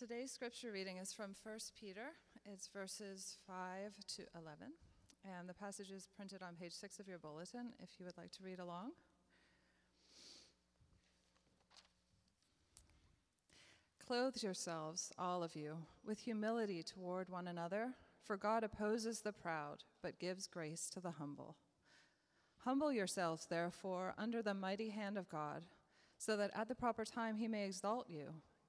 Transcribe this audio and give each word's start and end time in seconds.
Today's 0.00 0.32
scripture 0.32 0.72
reading 0.72 0.96
is 0.96 1.12
from 1.12 1.34
1 1.42 1.58
Peter. 1.78 2.14
It's 2.46 2.68
verses 2.68 3.36
5 3.46 3.54
to 4.16 4.22
11. 4.34 4.72
And 5.38 5.46
the 5.46 5.52
passage 5.52 5.90
is 5.90 6.08
printed 6.16 6.40
on 6.42 6.54
page 6.58 6.72
6 6.72 7.00
of 7.00 7.06
your 7.06 7.18
bulletin 7.18 7.74
if 7.82 7.90
you 7.98 8.06
would 8.06 8.16
like 8.16 8.32
to 8.32 8.42
read 8.42 8.60
along. 8.60 8.92
Clothe 14.06 14.42
yourselves, 14.42 15.12
all 15.18 15.42
of 15.42 15.54
you, 15.54 15.76
with 16.02 16.20
humility 16.20 16.82
toward 16.82 17.28
one 17.28 17.46
another, 17.46 17.90
for 18.24 18.38
God 18.38 18.64
opposes 18.64 19.20
the 19.20 19.32
proud, 19.34 19.84
but 20.02 20.18
gives 20.18 20.46
grace 20.46 20.88
to 20.94 21.00
the 21.00 21.10
humble. 21.10 21.56
Humble 22.64 22.90
yourselves, 22.90 23.48
therefore, 23.50 24.14
under 24.16 24.40
the 24.40 24.54
mighty 24.54 24.88
hand 24.88 25.18
of 25.18 25.28
God, 25.28 25.66
so 26.16 26.38
that 26.38 26.52
at 26.54 26.68
the 26.68 26.74
proper 26.74 27.04
time 27.04 27.36
he 27.36 27.48
may 27.48 27.66
exalt 27.66 28.08
you, 28.08 28.32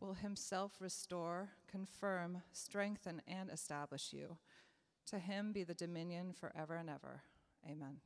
will 0.00 0.14
himself 0.14 0.72
restore, 0.80 1.50
confirm, 1.70 2.42
strengthen, 2.52 3.22
and 3.26 3.50
establish 3.50 4.12
you. 4.12 4.36
To 5.06 5.18
him 5.18 5.52
be 5.52 5.62
the 5.64 5.74
dominion 5.74 6.32
forever 6.32 6.74
and 6.74 6.90
ever. 6.90 7.22
Amen. 7.64 7.96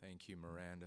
Thank 0.00 0.28
you, 0.28 0.36
Miranda. 0.36 0.86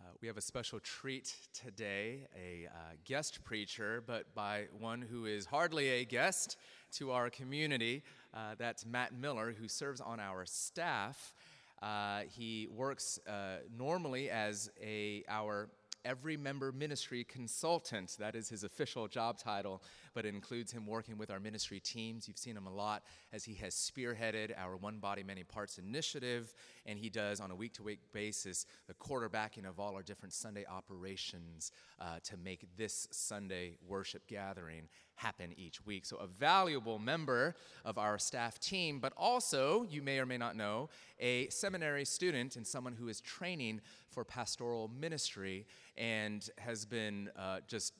Uh, 0.00 0.12
we 0.20 0.28
have 0.28 0.36
a 0.36 0.42
special 0.42 0.80
treat 0.80 1.34
today, 1.52 2.26
a 2.34 2.66
uh, 2.66 2.92
guest 3.04 3.44
preacher, 3.44 4.02
but 4.06 4.34
by 4.34 4.66
one 4.78 5.02
who 5.02 5.26
is 5.26 5.46
hardly 5.46 5.88
a 5.88 6.04
guest 6.04 6.56
to 6.92 7.10
our 7.10 7.30
community. 7.30 8.02
Uh, 8.32 8.54
that's 8.58 8.86
Matt 8.86 9.12
Miller, 9.12 9.54
who 9.58 9.68
serves 9.68 10.00
on 10.00 10.18
our 10.20 10.44
staff. 10.46 11.34
Uh, 11.82 12.20
he 12.28 12.68
works 12.70 13.18
uh, 13.26 13.58
normally 13.76 14.30
as 14.30 14.70
a 14.82 15.24
our 15.28 15.68
every 16.04 16.36
member 16.36 16.72
ministry 16.72 17.24
consultant. 17.24 18.16
That 18.18 18.34
is 18.34 18.48
his 18.48 18.64
official 18.64 19.08
job 19.08 19.38
title, 19.38 19.82
but 20.14 20.24
it 20.24 20.34
includes 20.34 20.72
him 20.72 20.86
working 20.86 21.18
with 21.18 21.30
our 21.30 21.40
ministry 21.40 21.80
teams. 21.80 22.26
You've 22.26 22.38
seen 22.38 22.56
him 22.56 22.66
a 22.66 22.72
lot 22.72 23.02
as 23.32 23.44
he 23.44 23.54
has 23.54 23.74
spearheaded 23.74 24.52
our 24.56 24.76
One 24.76 24.98
Body, 24.98 25.22
Many 25.22 25.44
Parts 25.44 25.78
initiative, 25.78 26.54
and 26.86 26.98
he 26.98 27.10
does 27.10 27.40
on 27.40 27.50
a 27.50 27.54
week 27.54 27.74
to 27.74 27.82
week 27.82 28.00
basis 28.12 28.66
the 28.86 28.94
quarterbacking 28.94 29.68
of 29.68 29.78
all 29.78 29.94
our 29.94 30.02
different 30.02 30.32
Sunday 30.32 30.64
operations 30.66 31.72
uh, 32.00 32.18
to 32.24 32.36
make 32.36 32.66
this 32.76 33.08
Sunday 33.10 33.76
worship 33.86 34.26
gathering 34.26 34.88
happen 35.20 35.52
each 35.56 35.84
week. 35.84 36.04
So, 36.06 36.16
a 36.16 36.26
valuable 36.26 36.98
member 36.98 37.54
of 37.84 37.98
our 37.98 38.18
staff 38.18 38.58
team, 38.58 38.98
but 38.98 39.12
also, 39.16 39.86
you 39.88 40.02
may 40.02 40.18
or 40.18 40.26
may 40.26 40.38
not 40.38 40.56
know, 40.56 40.88
a 41.18 41.48
seminary 41.48 42.04
student 42.04 42.56
and 42.56 42.66
someone 42.66 42.94
who 42.94 43.08
is 43.08 43.20
training 43.20 43.80
for 44.10 44.24
pastoral 44.24 44.88
ministry 44.88 45.66
and 45.96 46.48
has 46.58 46.84
been 46.84 47.30
uh, 47.36 47.60
just 47.68 47.92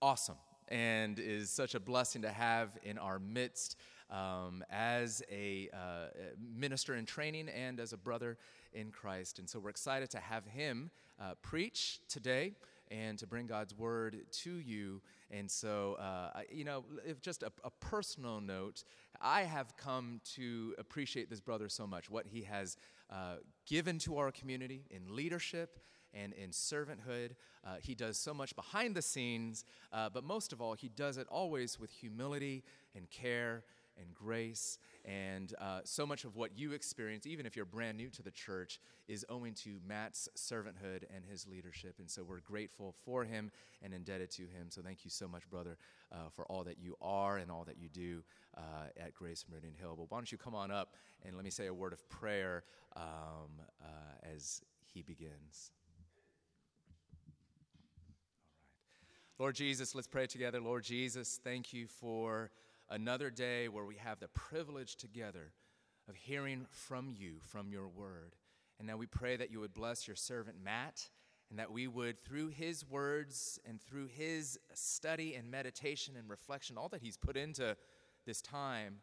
awesome 0.00 0.36
and 0.68 1.18
is 1.18 1.50
such 1.50 1.74
a 1.74 1.80
blessing 1.80 2.22
to 2.22 2.30
have 2.30 2.78
in 2.82 2.98
our 2.98 3.18
midst 3.18 3.76
um, 4.10 4.62
as 4.70 5.22
a 5.30 5.70
uh, 5.72 6.06
minister 6.54 6.94
in 6.94 7.06
training 7.06 7.48
and 7.48 7.80
as 7.80 7.92
a 7.92 7.96
brother 7.96 8.36
in 8.72 8.90
Christ. 8.90 9.38
And 9.38 9.48
so 9.48 9.58
we're 9.58 9.70
excited 9.70 10.10
to 10.10 10.20
have 10.20 10.46
him 10.46 10.90
uh, 11.20 11.34
preach 11.42 12.00
today 12.08 12.54
and 12.92 13.18
to 13.18 13.26
bring 13.26 13.46
God's 13.46 13.74
word 13.74 14.18
to 14.30 14.50
you. 14.50 15.00
And 15.30 15.50
so, 15.50 15.94
uh, 15.94 16.42
you 16.50 16.64
know, 16.64 16.84
if 17.06 17.22
just 17.22 17.42
a, 17.42 17.50
a, 17.64 17.70
personal 17.70 18.40
note, 18.40 18.84
I 19.20 19.42
have 19.42 19.76
come 19.76 20.20
to 20.34 20.74
appreciate 20.78 21.30
this 21.30 21.40
brother 21.40 21.68
so 21.68 21.86
much, 21.86 22.10
what 22.10 22.26
he 22.26 22.42
has 22.42 22.76
uh, 23.10 23.36
given 23.66 23.98
to 24.00 24.18
our 24.18 24.30
community 24.30 24.84
in 24.90 25.16
leadership 25.16 25.80
and 26.12 26.34
in 26.34 26.50
servanthood. 26.50 27.30
Uh, 27.64 27.76
he 27.80 27.94
does 27.94 28.18
so 28.18 28.34
much 28.34 28.54
behind 28.54 28.94
the 28.94 29.02
scenes, 29.02 29.64
uh, 29.92 30.10
but 30.12 30.22
most 30.22 30.52
of 30.52 30.60
all, 30.60 30.74
he 30.74 30.88
does 30.88 31.16
it 31.16 31.26
always 31.30 31.80
with 31.80 31.90
humility 31.90 32.62
and 32.94 33.08
care 33.10 33.64
and 33.98 34.14
grace. 34.14 34.78
And 35.04 35.52
uh, 35.60 35.80
so 35.84 36.06
much 36.06 36.24
of 36.24 36.36
what 36.36 36.56
you 36.56 36.72
experience, 36.72 37.26
even 37.26 37.46
if 37.46 37.56
you're 37.56 37.64
brand 37.64 37.96
new 37.96 38.08
to 38.10 38.22
the 38.22 38.30
church, 38.30 38.80
is 39.08 39.24
owing 39.28 39.54
to 39.54 39.80
Matt's 39.86 40.28
servanthood 40.36 41.04
and 41.14 41.24
his 41.28 41.46
leadership. 41.46 41.96
And 41.98 42.10
so 42.10 42.22
we're 42.22 42.40
grateful 42.40 42.94
for 43.04 43.24
him 43.24 43.50
and 43.82 43.92
indebted 43.92 44.30
to 44.32 44.42
him. 44.42 44.68
So 44.70 44.82
thank 44.82 45.04
you 45.04 45.10
so 45.10 45.26
much, 45.26 45.48
brother, 45.50 45.76
uh, 46.12 46.28
for 46.30 46.44
all 46.46 46.64
that 46.64 46.78
you 46.78 46.96
are 47.00 47.38
and 47.38 47.50
all 47.50 47.64
that 47.64 47.78
you 47.78 47.88
do 47.88 48.22
uh, 48.56 48.88
at 48.96 49.14
Grace 49.14 49.44
Meridian 49.48 49.74
Hill. 49.74 49.94
But 49.96 50.10
why 50.10 50.18
don't 50.18 50.30
you 50.30 50.38
come 50.38 50.54
on 50.54 50.70
up 50.70 50.94
and 51.24 51.34
let 51.34 51.44
me 51.44 51.50
say 51.50 51.66
a 51.66 51.74
word 51.74 51.92
of 51.92 52.08
prayer 52.08 52.64
um, 52.96 53.60
uh, 53.82 54.32
as 54.34 54.62
he 54.92 55.02
begins. 55.02 55.72
Lord 59.38 59.56
Jesus, 59.56 59.94
let's 59.94 60.06
pray 60.06 60.26
together. 60.26 60.60
Lord 60.60 60.84
Jesus, 60.84 61.40
thank 61.42 61.72
you 61.72 61.86
for 61.88 62.50
another 62.92 63.30
day 63.30 63.68
where 63.68 63.86
we 63.86 63.96
have 63.96 64.20
the 64.20 64.28
privilege 64.28 64.96
together 64.96 65.52
of 66.08 66.14
hearing 66.14 66.66
from 66.70 67.10
you, 67.16 67.36
from 67.40 67.72
your 67.72 67.88
word. 67.88 68.36
And 68.78 68.86
now 68.86 68.98
we 68.98 69.06
pray 69.06 69.34
that 69.36 69.50
you 69.50 69.60
would 69.60 69.72
bless 69.72 70.06
your 70.06 70.16
servant 70.16 70.58
Matt, 70.62 71.08
and 71.48 71.58
that 71.58 71.72
we 71.72 71.86
would, 71.86 72.22
through 72.22 72.48
his 72.48 72.86
words 72.86 73.58
and 73.66 73.80
through 73.80 74.08
his 74.08 74.58
study 74.74 75.34
and 75.34 75.50
meditation 75.50 76.16
and 76.18 76.28
reflection, 76.28 76.76
all 76.76 76.90
that 76.90 77.00
he's 77.00 77.16
put 77.16 77.36
into 77.36 77.76
this 78.26 78.42
time, 78.42 78.96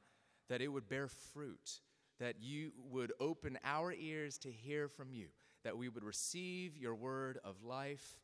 that 0.50 0.62
it 0.62 0.68
would 0.68 0.88
bear 0.88 1.08
fruit, 1.08 1.82
that 2.20 2.36
you 2.40 2.72
would 2.92 3.12
open 3.20 3.58
our 3.64 3.92
ears 3.94 4.38
to 4.40 4.52
hear 4.52 4.88
from 4.88 5.14
you, 5.14 5.28
that 5.64 5.78
we 5.78 5.90
would 5.90 6.04
receive 6.04 6.78
your 6.78 6.96
word 6.96 7.40
of 7.44 7.64
life, 7.64 8.20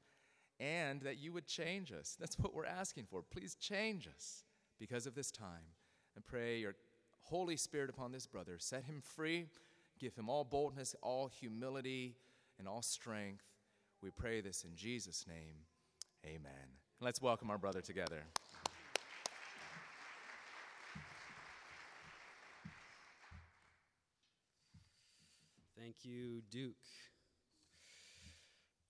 and 0.60 1.02
that 1.02 1.18
you 1.18 1.34
would 1.34 1.48
change 1.48 1.92
us. 1.92 2.16
That's 2.20 2.38
what 2.38 2.54
we're 2.54 2.66
asking 2.66 3.06
for. 3.10 3.24
Please 3.24 3.56
change 3.56 4.08
us 4.08 4.44
because 4.80 5.06
of 5.06 5.16
this 5.16 5.32
time. 5.32 5.74
And 6.16 6.26
pray 6.26 6.60
your 6.60 6.76
Holy 7.22 7.58
Spirit 7.58 7.90
upon 7.90 8.12
this 8.12 8.28
brother. 8.28 8.58
Set 8.60 8.84
him 8.84 9.02
free. 9.02 9.48
Give 10.00 10.16
him 10.16 10.30
all 10.30 10.44
boldness, 10.44 10.96
all 11.02 11.28
humility, 11.28 12.16
and 12.60 12.68
all 12.68 12.82
strength. 12.82 13.44
We 14.02 14.12
pray 14.12 14.42
this 14.42 14.64
in 14.64 14.76
Jesus' 14.76 15.26
name. 15.28 15.56
Amen. 16.26 16.52
Let's 17.00 17.22
welcome 17.22 17.50
our 17.50 17.58
brother 17.58 17.82
together. 17.82 18.24
Thank 25.78 25.98
you, 26.04 26.42
Duke. 26.50 26.76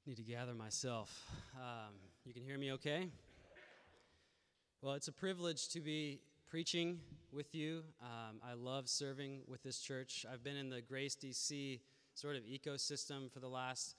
Need 0.06 0.18
to 0.18 0.24
gather 0.24 0.54
myself. 0.54 1.30
Um, 1.56 1.94
you 2.26 2.34
can 2.34 2.44
hear 2.44 2.58
me 2.58 2.72
okay? 2.74 3.10
Well, 4.82 4.94
it's 4.94 5.08
a 5.08 5.14
privilege 5.14 5.70
to 5.70 5.80
be 5.80 6.20
preaching 6.48 7.00
with 7.32 7.56
you. 7.56 7.82
Um, 8.02 8.40
I 8.48 8.54
love 8.54 8.88
serving 8.88 9.42
with 9.48 9.64
this 9.64 9.80
church. 9.80 10.26
I've 10.32 10.44
been 10.44 10.58
in 10.58 10.70
the 10.70 10.82
Grace 10.82 11.16
DC 11.16 11.80
sort 12.14 12.36
of 12.36 12.44
ecosystem 12.44 13.32
for 13.32 13.40
the 13.40 13.48
last 13.48 13.96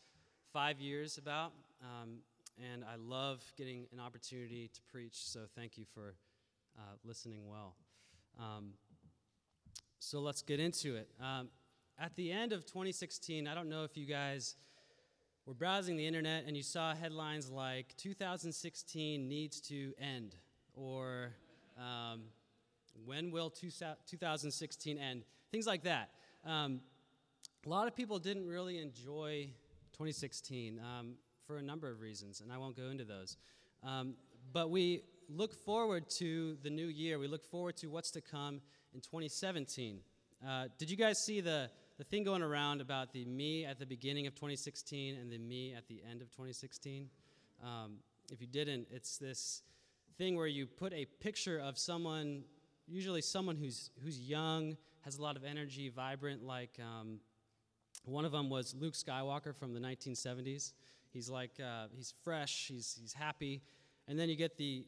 five 0.52 0.78
years, 0.78 1.18
about, 1.18 1.52
um, 1.82 2.18
and 2.72 2.84
I 2.84 2.96
love 2.96 3.42
getting 3.56 3.86
an 3.92 3.98
opportunity 3.98 4.70
to 4.72 4.80
preach. 4.90 5.14
So 5.14 5.40
thank 5.56 5.76
you 5.76 5.84
for 5.92 6.14
uh, 6.78 6.82
listening 7.04 7.48
well. 7.48 7.74
Um, 8.38 8.74
so 9.98 10.20
let's 10.20 10.42
get 10.42 10.60
into 10.60 10.94
it. 10.94 11.08
Um, 11.20 11.48
at 11.98 12.14
the 12.14 12.30
end 12.30 12.52
of 12.52 12.64
2016, 12.64 13.48
I 13.48 13.54
don't 13.54 13.68
know 13.68 13.82
if 13.82 13.96
you 13.96 14.06
guys 14.06 14.54
were 15.46 15.54
browsing 15.54 15.96
the 15.96 16.06
internet 16.06 16.44
and 16.46 16.56
you 16.56 16.62
saw 16.62 16.94
headlines 16.94 17.50
like 17.50 17.96
2016 17.96 19.26
needs 19.26 19.60
to 19.62 19.92
end 19.98 20.36
or 20.76 21.32
um, 21.78 22.22
when 23.04 23.30
will 23.30 23.50
2016 23.50 24.98
end? 24.98 25.22
Things 25.50 25.66
like 25.66 25.82
that. 25.84 26.10
Um, 26.44 26.80
a 27.64 27.68
lot 27.68 27.88
of 27.88 27.96
people 27.96 28.18
didn't 28.18 28.46
really 28.46 28.78
enjoy 28.78 29.48
2016 29.92 30.78
um, 30.78 31.14
for 31.46 31.56
a 31.56 31.62
number 31.62 31.90
of 31.90 32.00
reasons, 32.00 32.40
and 32.40 32.52
I 32.52 32.58
won't 32.58 32.76
go 32.76 32.90
into 32.90 33.04
those. 33.04 33.36
Um, 33.82 34.14
but 34.52 34.70
we 34.70 35.02
look 35.28 35.52
forward 35.52 36.08
to 36.18 36.56
the 36.62 36.70
new 36.70 36.86
year. 36.86 37.18
We 37.18 37.26
look 37.26 37.44
forward 37.44 37.76
to 37.78 37.88
what's 37.88 38.10
to 38.12 38.20
come 38.20 38.60
in 38.94 39.00
2017. 39.00 40.00
Uh, 40.46 40.66
did 40.78 40.90
you 40.90 40.96
guys 40.96 41.18
see 41.24 41.40
the, 41.40 41.70
the 41.98 42.04
thing 42.04 42.22
going 42.24 42.42
around 42.42 42.80
about 42.80 43.12
the 43.12 43.24
me 43.24 43.64
at 43.64 43.78
the 43.78 43.86
beginning 43.86 44.26
of 44.26 44.34
2016 44.34 45.16
and 45.16 45.30
the 45.30 45.38
me 45.38 45.74
at 45.74 45.88
the 45.88 46.00
end 46.08 46.22
of 46.22 46.30
2016? 46.30 47.08
Um, 47.64 47.96
if 48.30 48.40
you 48.40 48.46
didn't, 48.46 48.86
it's 48.90 49.18
this 49.18 49.62
thing 50.18 50.36
where 50.36 50.46
you 50.46 50.66
put 50.66 50.92
a 50.92 51.04
picture 51.20 51.58
of 51.58 51.78
someone, 51.78 52.42
usually 52.86 53.20
someone 53.20 53.56
who's, 53.56 53.90
who's 54.02 54.18
young, 54.20 54.76
has 55.02 55.18
a 55.18 55.22
lot 55.22 55.36
of 55.36 55.44
energy, 55.44 55.88
vibrant, 55.88 56.44
like 56.44 56.78
um, 56.80 57.20
one 58.04 58.24
of 58.24 58.32
them 58.32 58.50
was 58.50 58.74
Luke 58.74 58.94
Skywalker 58.94 59.54
from 59.54 59.72
the 59.72 59.80
1970s. 59.80 60.72
He's 61.12 61.30
like, 61.30 61.52
uh, 61.60 61.86
he's 61.94 62.14
fresh, 62.24 62.68
he's, 62.68 62.98
he's 63.00 63.12
happy. 63.12 63.62
And 64.08 64.18
then 64.18 64.28
you 64.28 64.36
get 64.36 64.56
the 64.56 64.84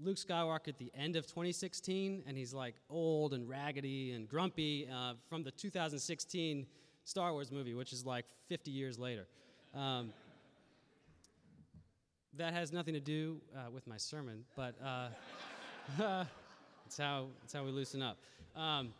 Luke 0.00 0.16
Skywalker 0.16 0.68
at 0.68 0.78
the 0.78 0.90
end 0.94 1.16
of 1.16 1.26
2016, 1.26 2.24
and 2.26 2.36
he's 2.36 2.52
like 2.52 2.74
old 2.90 3.34
and 3.34 3.48
raggedy 3.48 4.12
and 4.12 4.28
grumpy 4.28 4.88
uh, 4.92 5.14
from 5.28 5.42
the 5.42 5.50
2016 5.50 6.66
Star 7.04 7.32
Wars 7.32 7.50
movie, 7.50 7.74
which 7.74 7.92
is 7.92 8.04
like 8.04 8.26
50 8.48 8.70
years 8.70 8.98
later. 8.98 9.26
Um, 9.74 10.12
that 12.36 12.54
has 12.54 12.72
nothing 12.72 12.94
to 12.94 13.00
do 13.00 13.40
uh, 13.54 13.70
with 13.70 13.86
my 13.86 13.96
sermon, 13.96 14.44
but 14.56 14.74
uh, 14.84 15.08
that's, 15.98 16.98
how, 16.98 17.26
that's 17.40 17.52
how 17.52 17.64
we 17.64 17.70
loosen 17.70 18.02
up. 18.02 18.18
Um, 18.56 18.90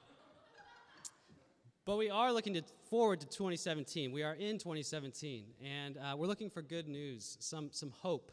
but 1.84 1.96
we 1.96 2.10
are 2.10 2.32
looking 2.32 2.54
to 2.54 2.62
forward 2.88 3.20
to 3.20 3.26
2017. 3.26 4.12
We 4.12 4.22
are 4.22 4.34
in 4.34 4.58
2017, 4.58 5.44
and 5.64 5.96
uh, 5.96 6.14
we're 6.16 6.26
looking 6.26 6.50
for 6.50 6.62
good 6.62 6.86
news, 6.86 7.36
some, 7.40 7.70
some 7.72 7.90
hope. 7.90 8.30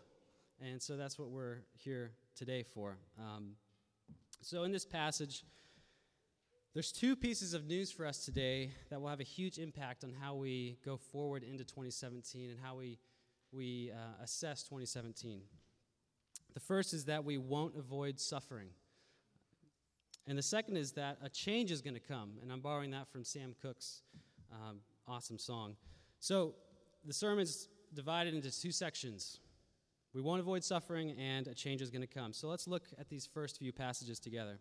And 0.62 0.82
so 0.82 0.98
that's 0.98 1.18
what 1.18 1.30
we're 1.30 1.60
here 1.74 2.12
today 2.36 2.64
for. 2.64 2.98
Um, 3.18 3.52
so, 4.42 4.64
in 4.64 4.72
this 4.72 4.86
passage, 4.86 5.44
there's 6.74 6.92
two 6.92 7.16
pieces 7.16 7.54
of 7.54 7.66
news 7.66 7.92
for 7.92 8.06
us 8.06 8.24
today 8.24 8.72
that 8.90 9.02
will 9.02 9.10
have 9.10 9.20
a 9.20 9.24
huge 9.24 9.58
impact 9.58 10.04
on 10.04 10.14
how 10.14 10.36
we 10.36 10.78
go 10.86 10.98
forward 10.98 11.44
into 11.44 11.64
2017 11.64 12.52
and 12.52 12.60
how 12.62 12.76
we, 12.76 13.00
we 13.52 13.92
uh, 13.92 14.24
assess 14.24 14.64
2017. 14.64 15.42
The 16.54 16.60
first 16.60 16.94
is 16.94 17.06
that 17.06 17.24
we 17.24 17.38
won't 17.38 17.76
avoid 17.78 18.20
suffering. 18.20 18.70
And 20.28 20.38
the 20.38 20.44
second 20.44 20.78
is 20.78 20.92
that 20.94 21.18
a 21.24 21.30
change 21.30 21.72
is 21.72 21.82
going 21.82 21.96
to 21.96 22.00
come. 22.00 22.34
And 22.42 22.52
I'm 22.52 22.60
borrowing 22.60 22.92
that 22.92 23.08
from 23.08 23.24
Sam 23.24 23.56
Cooke's 23.62 24.04
um, 24.52 24.78
awesome 25.08 25.40
song. 25.40 25.76
So 26.20 26.54
the 27.06 27.14
sermon's 27.14 27.68
divided 27.94 28.34
into 28.34 28.52
two 28.52 28.72
sections. 28.72 29.40
We 30.14 30.22
won't 30.22 30.40
avoid 30.40 30.64
suffering, 30.64 31.12
and 31.20 31.48
a 31.48 31.54
change 31.54 31.82
is 31.82 31.90
going 31.90 32.02
to 32.02 32.08
come. 32.08 32.34
So 32.34 32.48
let's 32.48 32.68
look 32.68 32.84
at 33.00 33.10
these 33.10 33.28
first 33.28 33.60
few 33.60 33.72
passages 33.72 34.20
together. 34.20 34.60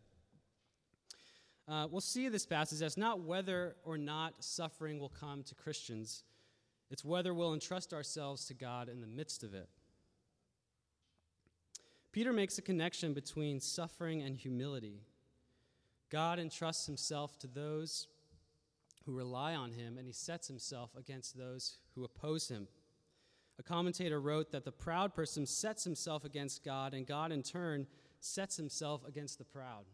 Uh, 1.67 1.87
we'll 1.91 2.00
see 2.00 2.29
this 2.29 2.46
passage 2.46 2.81
as 2.81 2.96
not 2.96 3.20
whether 3.20 3.76
or 3.84 3.99
not 3.99 4.43
suffering 4.43 4.99
will 4.99 5.11
come 5.11 5.43
to 5.43 5.55
Christians, 5.55 6.25
it's 6.90 7.05
whether 7.05 7.35
we'll 7.35 7.55
entrust 7.55 7.93
ourselves 7.93 8.46
to 8.46 8.55
God 8.55 8.88
in 8.88 9.00
the 9.00 9.06
midst 9.06 9.43
of 9.43 9.55
it. 9.55 9.69
Peter 12.12 12.32
makes 12.32 12.58
a 12.58 12.62
connection 12.62 13.12
between 13.12 13.61
suffering 13.61 14.23
and 14.23 14.37
humility. 14.37 15.02
God 16.11 16.38
entrusts 16.38 16.87
himself 16.87 17.38
to 17.38 17.46
those 17.46 18.08
who 19.05 19.12
rely 19.12 19.55
on 19.55 19.73
him, 19.73 19.99
and 19.99 20.06
he 20.06 20.12
sets 20.12 20.49
himself 20.49 20.90
against 20.96 21.37
those 21.37 21.76
who 21.94 22.05
oppose 22.05 22.49
him. 22.49 22.67
A 23.58 23.62
commentator 23.62 24.20
wrote 24.20 24.52
that 24.52 24.64
the 24.64 24.73
proud 24.73 25.14
person 25.14 25.44
sets 25.44 25.84
himself 25.84 26.25
against 26.25 26.64
God, 26.64 26.94
and 26.94 27.06
God 27.06 27.32
in 27.32 27.43
turn 27.43 27.87
sets 28.20 28.56
himself 28.56 29.06
against 29.06 29.38
the 29.38 29.44
proud. 29.44 29.84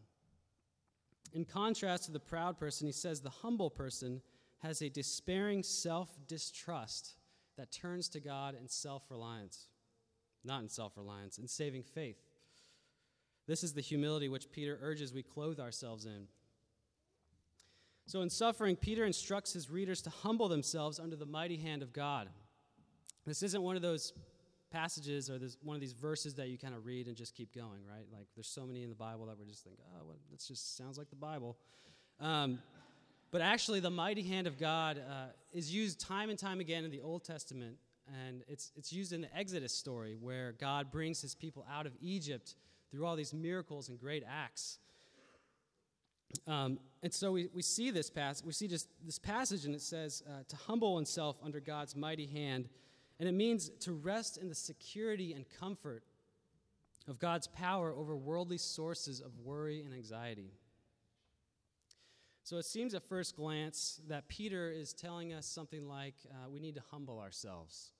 In 1.32 1.44
contrast 1.44 2.04
to 2.04 2.12
the 2.12 2.20
proud 2.20 2.58
person, 2.58 2.86
he 2.86 2.92
says 2.92 3.20
the 3.20 3.30
humble 3.30 3.70
person 3.70 4.22
has 4.64 4.80
a 4.80 4.88
despairing 4.88 5.62
self 5.62 6.18
distrust 6.26 7.16
that 7.56 7.70
turns 7.70 8.08
to 8.08 8.20
God 8.20 8.56
in 8.58 8.68
self 8.68 9.02
reliance. 9.10 9.68
Not 10.42 10.62
in 10.62 10.68
self 10.68 10.96
reliance, 10.96 11.38
in 11.38 11.46
saving 11.46 11.82
faith. 11.82 12.18
This 13.46 13.62
is 13.62 13.74
the 13.74 13.82
humility 13.82 14.28
which 14.28 14.50
Peter 14.50 14.78
urges 14.80 15.12
we 15.12 15.22
clothe 15.22 15.60
ourselves 15.60 16.06
in. 16.06 16.28
So, 18.06 18.22
in 18.22 18.30
suffering, 18.30 18.76
Peter 18.76 19.04
instructs 19.04 19.52
his 19.52 19.70
readers 19.70 20.00
to 20.02 20.10
humble 20.10 20.48
themselves 20.48 20.98
under 20.98 21.16
the 21.16 21.26
mighty 21.26 21.58
hand 21.58 21.82
of 21.82 21.92
God. 21.92 22.28
This 23.26 23.42
isn't 23.42 23.62
one 23.62 23.76
of 23.76 23.82
those 23.82 24.12
passages 24.70 25.30
or 25.30 25.38
this, 25.38 25.56
one 25.62 25.74
of 25.74 25.80
these 25.80 25.92
verses 25.92 26.34
that 26.34 26.48
you 26.48 26.58
kind 26.58 26.74
of 26.74 26.84
read 26.84 27.06
and 27.06 27.16
just 27.16 27.34
keep 27.34 27.54
going, 27.54 27.80
right? 27.88 28.06
Like, 28.12 28.26
there's 28.34 28.48
so 28.48 28.66
many 28.66 28.82
in 28.82 28.88
the 28.88 28.94
Bible 28.94 29.26
that 29.26 29.38
we're 29.38 29.44
just 29.44 29.62
think, 29.62 29.76
oh, 29.94 30.04
well, 30.06 30.16
that 30.30 30.42
just 30.42 30.76
sounds 30.76 30.98
like 30.98 31.10
the 31.10 31.16
Bible. 31.16 31.56
Um, 32.20 32.58
but 33.34 33.42
actually, 33.42 33.80
the 33.80 33.90
mighty 33.90 34.22
hand 34.22 34.46
of 34.46 34.60
God 34.60 34.96
uh, 34.96 35.24
is 35.52 35.74
used 35.74 35.98
time 35.98 36.30
and 36.30 36.38
time 36.38 36.60
again 36.60 36.84
in 36.84 36.92
the 36.92 37.00
Old 37.00 37.24
Testament, 37.24 37.74
and 38.06 38.44
it's, 38.46 38.70
it's 38.76 38.92
used 38.92 39.12
in 39.12 39.22
the 39.22 39.36
Exodus 39.36 39.72
story 39.72 40.16
where 40.20 40.52
God 40.52 40.92
brings 40.92 41.20
his 41.20 41.34
people 41.34 41.66
out 41.68 41.84
of 41.84 41.94
Egypt 42.00 42.54
through 42.92 43.04
all 43.04 43.16
these 43.16 43.34
miracles 43.34 43.88
and 43.88 43.98
great 43.98 44.22
acts. 44.24 44.78
Um, 46.46 46.78
and 47.02 47.12
so 47.12 47.32
we, 47.32 47.48
we 47.52 47.60
see 47.60 47.90
this 47.90 48.08
passage, 48.08 48.46
we 48.46 48.52
see 48.52 48.68
just 48.68 48.86
this 49.04 49.18
passage, 49.18 49.64
and 49.64 49.74
it 49.74 49.82
says 49.82 50.22
uh, 50.28 50.44
to 50.46 50.54
humble 50.54 50.94
oneself 50.94 51.36
under 51.42 51.58
God's 51.58 51.96
mighty 51.96 52.26
hand. 52.26 52.68
And 53.18 53.28
it 53.28 53.32
means 53.32 53.68
to 53.80 53.94
rest 53.94 54.38
in 54.38 54.48
the 54.48 54.54
security 54.54 55.32
and 55.32 55.44
comfort 55.58 56.04
of 57.08 57.18
God's 57.18 57.48
power 57.48 57.92
over 57.92 58.14
worldly 58.14 58.58
sources 58.58 59.18
of 59.18 59.32
worry 59.42 59.82
and 59.82 59.92
anxiety. 59.92 60.52
So 62.44 62.58
it 62.58 62.66
seems 62.66 62.92
at 62.92 63.02
first 63.02 63.36
glance 63.36 64.02
that 64.06 64.28
Peter 64.28 64.70
is 64.70 64.92
telling 64.92 65.32
us 65.32 65.46
something 65.46 65.88
like 65.88 66.14
uh, 66.30 66.50
we 66.50 66.60
need 66.60 66.74
to 66.74 66.82
humble 66.90 67.18
ourselves. 67.18 67.92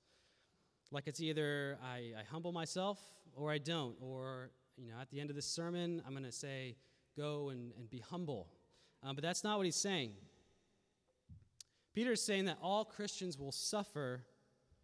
Like 0.91 1.07
it's 1.07 1.19
either 1.19 1.79
I, 1.83 2.13
I 2.15 2.23
humble 2.31 2.51
myself 2.51 2.99
or 3.35 3.51
I 3.51 3.57
don't, 3.57 3.95
or 3.99 4.51
you 4.77 4.87
know, 4.87 4.93
at 5.01 5.09
the 5.09 5.19
end 5.19 5.31
of 5.31 5.35
this 5.35 5.47
sermon, 5.47 5.99
I'm 6.05 6.11
going 6.11 6.25
to 6.25 6.31
say, 6.31 6.75
go 7.17 7.49
and, 7.49 7.71
and 7.75 7.89
be 7.89 7.97
humble. 7.97 8.47
Um, 9.01 9.15
but 9.15 9.23
that's 9.23 9.43
not 9.43 9.57
what 9.57 9.65
he's 9.65 9.75
saying. 9.75 10.11
Peter 11.95 12.11
is 12.11 12.21
saying 12.21 12.45
that 12.45 12.59
all 12.61 12.85
Christians 12.85 13.39
will 13.39 13.51
suffer 13.51 14.25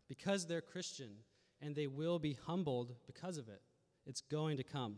because 0.07 0.47
they're 0.47 0.61
Christian, 0.61 1.11
and 1.61 1.75
they 1.75 1.85
will 1.85 2.17
be 2.17 2.35
humbled 2.47 2.95
because 3.05 3.37
of 3.37 3.47
it. 3.47 3.61
It's 4.07 4.21
going 4.21 4.57
to 4.57 4.63
come. 4.63 4.95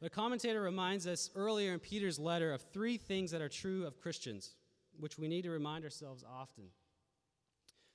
The 0.00 0.10
commentator 0.10 0.60
reminds 0.60 1.06
us 1.06 1.30
earlier 1.34 1.72
in 1.72 1.78
Peter's 1.78 2.18
letter 2.18 2.52
of 2.52 2.62
three 2.72 2.96
things 2.96 3.30
that 3.30 3.40
are 3.40 3.48
true 3.48 3.86
of 3.86 3.98
Christians, 3.98 4.54
which 4.98 5.18
we 5.18 5.28
need 5.28 5.42
to 5.42 5.50
remind 5.50 5.84
ourselves 5.84 6.24
often. 6.28 6.64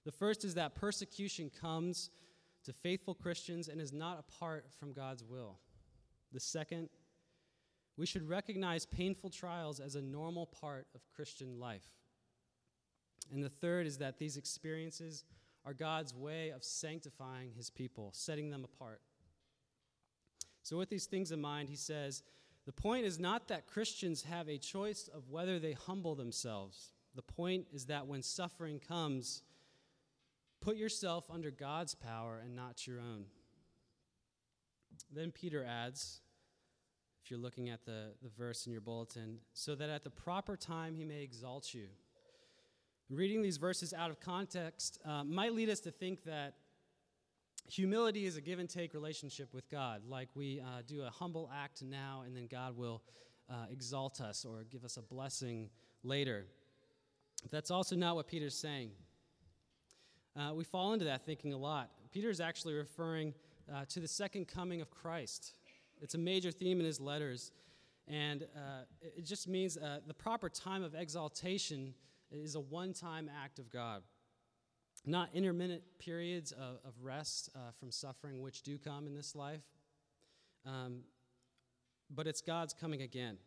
The 0.05 0.11
first 0.11 0.43
is 0.43 0.55
that 0.55 0.75
persecution 0.75 1.51
comes 1.61 2.09
to 2.63 2.73
faithful 2.73 3.13
Christians 3.13 3.67
and 3.67 3.79
is 3.79 3.93
not 3.93 4.19
apart 4.19 4.65
from 4.79 4.93
God's 4.93 5.23
will. 5.23 5.59
The 6.31 6.39
second, 6.39 6.89
we 7.97 8.05
should 8.05 8.27
recognize 8.27 8.85
painful 8.85 9.29
trials 9.29 9.79
as 9.79 9.95
a 9.95 10.01
normal 10.01 10.45
part 10.47 10.87
of 10.95 11.01
Christian 11.15 11.59
life. 11.59 11.87
And 13.31 13.43
the 13.43 13.49
third 13.49 13.85
is 13.85 13.97
that 13.97 14.17
these 14.17 14.37
experiences 14.37 15.25
are 15.65 15.73
God's 15.73 16.15
way 16.15 16.49
of 16.49 16.63
sanctifying 16.63 17.51
his 17.55 17.69
people, 17.69 18.11
setting 18.13 18.49
them 18.49 18.63
apart. 18.63 19.01
So, 20.69 20.77
with 20.77 20.89
these 20.89 21.05
things 21.05 21.31
in 21.31 21.41
mind, 21.41 21.69
he 21.69 21.75
says, 21.75 22.23
the 22.65 22.71
point 22.71 23.05
is 23.05 23.19
not 23.19 23.47
that 23.47 23.67
Christians 23.67 24.23
have 24.23 24.47
a 24.47 24.57
choice 24.57 25.09
of 25.13 25.29
whether 25.29 25.57
they 25.57 25.73
humble 25.73 26.15
themselves. 26.15 26.91
The 27.15 27.23
point 27.23 27.65
is 27.73 27.85
that 27.87 28.05
when 28.05 28.21
suffering 28.21 28.79
comes, 28.79 29.41
Put 30.61 30.75
yourself 30.75 31.25
under 31.31 31.51
God's 31.51 31.95
power 31.95 32.41
and 32.43 32.55
not 32.55 32.85
your 32.85 32.99
own. 32.99 33.25
Then 35.13 35.31
Peter 35.31 35.63
adds, 35.63 36.19
if 37.23 37.31
you're 37.31 37.39
looking 37.39 37.69
at 37.69 37.85
the, 37.85 38.11
the 38.21 38.29
verse 38.37 38.65
in 38.65 38.73
your 38.73 38.81
bulletin, 38.81 39.37
so 39.53 39.73
that 39.75 39.89
at 39.89 40.03
the 40.03 40.09
proper 40.09 40.57
time 40.57 40.95
he 40.95 41.05
may 41.05 41.21
exalt 41.21 41.73
you. 41.73 41.87
Reading 43.09 43.41
these 43.41 43.57
verses 43.57 43.93
out 43.93 44.11
of 44.11 44.19
context 44.19 44.99
uh, 45.05 45.23
might 45.23 45.53
lead 45.53 45.69
us 45.69 45.79
to 45.81 45.91
think 45.91 46.25
that 46.25 46.55
humility 47.69 48.25
is 48.25 48.35
a 48.35 48.41
give 48.41 48.59
and 48.59 48.69
take 48.69 48.93
relationship 48.93 49.53
with 49.53 49.69
God, 49.69 50.01
like 50.07 50.29
we 50.35 50.59
uh, 50.59 50.81
do 50.87 51.03
a 51.03 51.09
humble 51.09 51.49
act 51.55 51.83
now 51.83 52.23
and 52.25 52.35
then 52.35 52.47
God 52.49 52.75
will 52.75 53.03
uh, 53.49 53.65
exalt 53.71 54.21
us 54.21 54.45
or 54.45 54.65
give 54.69 54.83
us 54.83 54.97
a 54.97 55.01
blessing 55.01 55.69
later. 56.03 56.45
That's 57.51 57.71
also 57.71 57.95
not 57.95 58.15
what 58.15 58.27
Peter's 58.27 58.55
saying. 58.55 58.91
Uh, 60.35 60.53
we 60.53 60.63
fall 60.63 60.93
into 60.93 61.05
that 61.05 61.25
thinking 61.25 61.53
a 61.53 61.57
lot. 61.57 61.89
Peter 62.11 62.29
is 62.29 62.41
actually 62.41 62.73
referring 62.73 63.33
uh, 63.73 63.85
to 63.89 63.99
the 63.99 64.07
second 64.07 64.47
coming 64.47 64.81
of 64.81 64.89
Christ. 64.89 65.53
It's 66.01 66.15
a 66.15 66.17
major 66.17 66.51
theme 66.51 66.79
in 66.79 66.85
his 66.85 66.99
letters. 66.99 67.51
And 68.07 68.43
uh, 68.55 68.85
it 69.01 69.25
just 69.25 69.47
means 69.47 69.77
uh, 69.77 69.99
the 70.07 70.13
proper 70.13 70.49
time 70.49 70.83
of 70.83 70.95
exaltation 70.95 71.93
is 72.31 72.55
a 72.55 72.59
one 72.59 72.93
time 72.93 73.29
act 73.43 73.59
of 73.59 73.69
God, 73.69 74.01
not 75.05 75.29
intermittent 75.33 75.81
periods 75.99 76.51
of, 76.51 76.79
of 76.85 76.93
rest 77.01 77.49
uh, 77.55 77.71
from 77.79 77.91
suffering, 77.91 78.41
which 78.41 78.61
do 78.63 78.77
come 78.77 79.07
in 79.07 79.15
this 79.15 79.35
life. 79.35 79.61
Um, 80.65 81.01
but 82.09 82.27
it's 82.27 82.41
God's 82.41 82.73
coming 82.73 83.01
again. 83.01 83.37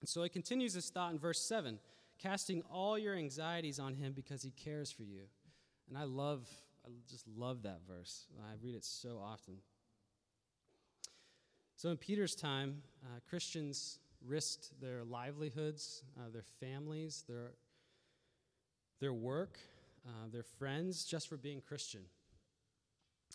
And 0.00 0.08
so 0.08 0.22
he 0.22 0.28
continues 0.28 0.74
this 0.74 0.90
thought 0.90 1.12
in 1.12 1.18
verse 1.18 1.40
7 1.40 1.78
casting 2.18 2.62
all 2.62 2.98
your 2.98 3.14
anxieties 3.14 3.78
on 3.78 3.94
him 3.94 4.12
because 4.12 4.42
he 4.42 4.50
cares 4.50 4.90
for 4.90 5.04
you. 5.04 5.22
And 5.88 5.96
I 5.96 6.02
love 6.02 6.48
I 6.88 6.90
just 7.08 7.26
love 7.28 7.62
that 7.64 7.80
verse. 7.86 8.26
I 8.40 8.54
read 8.62 8.74
it 8.74 8.84
so 8.84 9.20
often. 9.22 9.56
So 11.76 11.90
in 11.90 11.96
Peter's 11.96 12.34
time, 12.34 12.82
uh, 13.04 13.20
Christians 13.28 13.98
risked 14.26 14.80
their 14.80 15.04
livelihoods, 15.04 16.02
uh, 16.18 16.30
their 16.32 16.44
families, 16.60 17.24
their, 17.28 17.52
their 19.00 19.12
work, 19.12 19.58
uh, 20.08 20.28
their 20.32 20.42
friends, 20.42 21.04
just 21.04 21.28
for 21.28 21.36
being 21.36 21.60
Christian. 21.60 22.00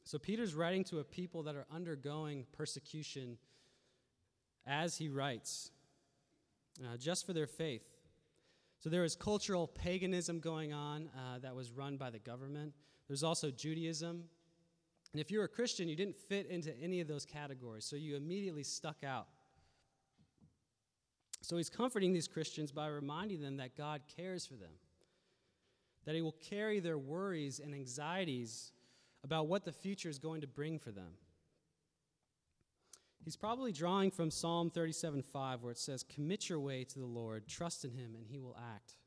So 0.03 0.18
Peter's 0.18 0.56
writing 0.56 0.84
to 0.86 1.00
a 1.00 1.03
people 1.03 1.44
that 1.44 1.56
are 1.56 1.68
undergoing 1.72 2.46
persecution 2.51 3.38
as 4.65 4.98
he 4.98 5.08
writes, 5.08 5.72
uh, 6.84 6.98
just 6.98 7.25
for 7.25 7.34
their 7.34 7.48
faith. 7.48 7.84
So 8.80 8.89
there 8.89 9.03
was 9.03 9.15
cultural 9.15 9.68
paganism 9.68 10.39
going 10.39 10.74
on 10.74 11.10
uh, 11.15 11.39
that 11.39 11.56
was 11.56 11.72
run 11.72 11.96
by 11.96 12.10
the 12.10 12.20
government. 12.20 12.74
There's 13.08 13.24
also 13.24 13.50
Judaism. 13.51 14.24
And 15.13 15.22
if 15.22 15.32
you 15.32 15.39
were 15.39 15.46
a 15.46 15.50
Christian, 15.50 15.88
you 15.88 15.96
didn't 15.96 16.18
fit 16.18 16.48
into 16.48 16.75
any 16.82 17.00
of 17.00 17.08
those 17.08 17.25
categories, 17.25 17.86
so 17.86 17.96
you 17.96 18.15
immediately 18.15 18.63
stuck 18.63 19.03
out. 19.06 19.27
So 21.42 21.58
he's 21.58 21.70
comforting 21.70 22.13
these 22.13 22.27
Christians 22.27 22.72
by 22.72 22.88
reminding 22.88 23.42
them 23.42 23.58
that 23.58 23.77
God 23.77 24.01
cares 24.18 24.46
for 24.46 24.56
them, 24.56 24.72
that 26.05 26.15
he 26.15 26.22
will 26.22 26.36
carry 26.41 26.79
their 26.79 26.98
worries 26.98 27.60
and 27.60 27.74
anxieties 27.74 28.72
about 29.24 29.48
what 29.48 29.65
the 29.65 29.72
future 29.72 30.10
is 30.10 30.19
going 30.19 30.41
to 30.41 30.48
bring 30.48 30.79
for 30.79 30.91
them. 30.91 31.17
He's 33.24 33.38
probably 33.38 33.72
drawing 33.72 34.12
from 34.12 34.29
Psalm 34.29 34.69
37:5 34.69 35.62
where 35.62 35.72
it 35.72 35.77
says, 35.77 36.03
"Commit 36.03 36.50
your 36.50 36.60
way 36.60 36.83
to 36.83 37.00
the 37.00 37.05
Lord, 37.05 37.48
trust 37.48 37.86
in 37.86 37.91
him 37.91 38.15
and 38.15 38.27
he 38.27 38.38
will 38.38 38.57
act." 38.57 38.98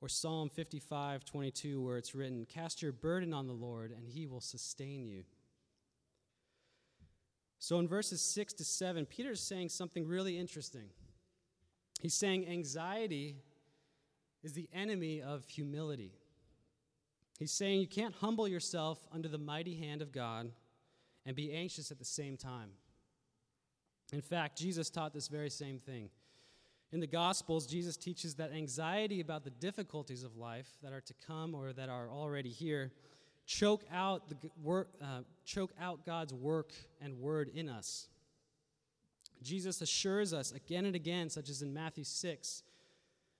Or 0.00 0.08
Psalm 0.08 0.50
55:22 0.50 1.80
where 1.80 1.96
it's 1.96 2.14
written, 2.14 2.44
"Cast 2.44 2.82
your 2.82 2.92
burden 2.92 3.32
on 3.32 3.46
the 3.46 3.54
Lord 3.54 3.92
and 3.92 4.08
he 4.08 4.26
will 4.26 4.40
sustain 4.40 5.06
you." 5.06 5.24
So 7.60 7.78
in 7.78 7.86
verses 7.86 8.20
6 8.20 8.52
to 8.54 8.64
7, 8.64 9.06
Peter's 9.06 9.40
saying 9.40 9.68
something 9.70 10.06
really 10.06 10.36
interesting. 10.36 10.90
He's 12.00 12.14
saying 12.14 12.46
anxiety 12.46 13.42
is 14.44 14.52
the 14.52 14.68
enemy 14.72 15.20
of 15.20 15.48
humility. 15.48 16.12
He's 17.38 17.50
saying 17.50 17.80
you 17.80 17.88
can't 17.88 18.14
humble 18.14 18.46
yourself 18.46 19.00
under 19.10 19.28
the 19.28 19.38
mighty 19.38 19.74
hand 19.74 20.02
of 20.02 20.12
God 20.12 20.52
and 21.26 21.34
be 21.34 21.52
anxious 21.52 21.90
at 21.90 21.98
the 21.98 22.04
same 22.04 22.36
time. 22.36 22.70
In 24.12 24.20
fact, 24.20 24.58
Jesus 24.58 24.90
taught 24.90 25.12
this 25.12 25.28
very 25.28 25.50
same 25.50 25.78
thing. 25.78 26.10
In 26.92 27.00
the 27.00 27.06
Gospels, 27.06 27.66
Jesus 27.66 27.96
teaches 27.96 28.34
that 28.36 28.52
anxiety 28.52 29.20
about 29.20 29.42
the 29.42 29.50
difficulties 29.50 30.22
of 30.22 30.36
life 30.36 30.68
that 30.82 30.92
are 30.92 31.00
to 31.00 31.14
come 31.26 31.54
or 31.54 31.72
that 31.72 31.88
are 31.88 32.08
already 32.08 32.50
here 32.50 32.92
choke 33.46 33.84
out, 33.92 34.28
the 34.28 34.36
work, 34.62 34.88
uh, 35.02 35.20
choke 35.44 35.72
out 35.80 36.04
God's 36.06 36.32
work 36.32 36.72
and 37.00 37.18
word 37.18 37.50
in 37.54 37.68
us. 37.68 38.08
Jesus 39.42 39.82
assures 39.82 40.32
us 40.32 40.52
again 40.52 40.86
and 40.86 40.96
again, 40.96 41.28
such 41.28 41.50
as 41.50 41.60
in 41.60 41.74
Matthew 41.74 42.04
6, 42.04 42.62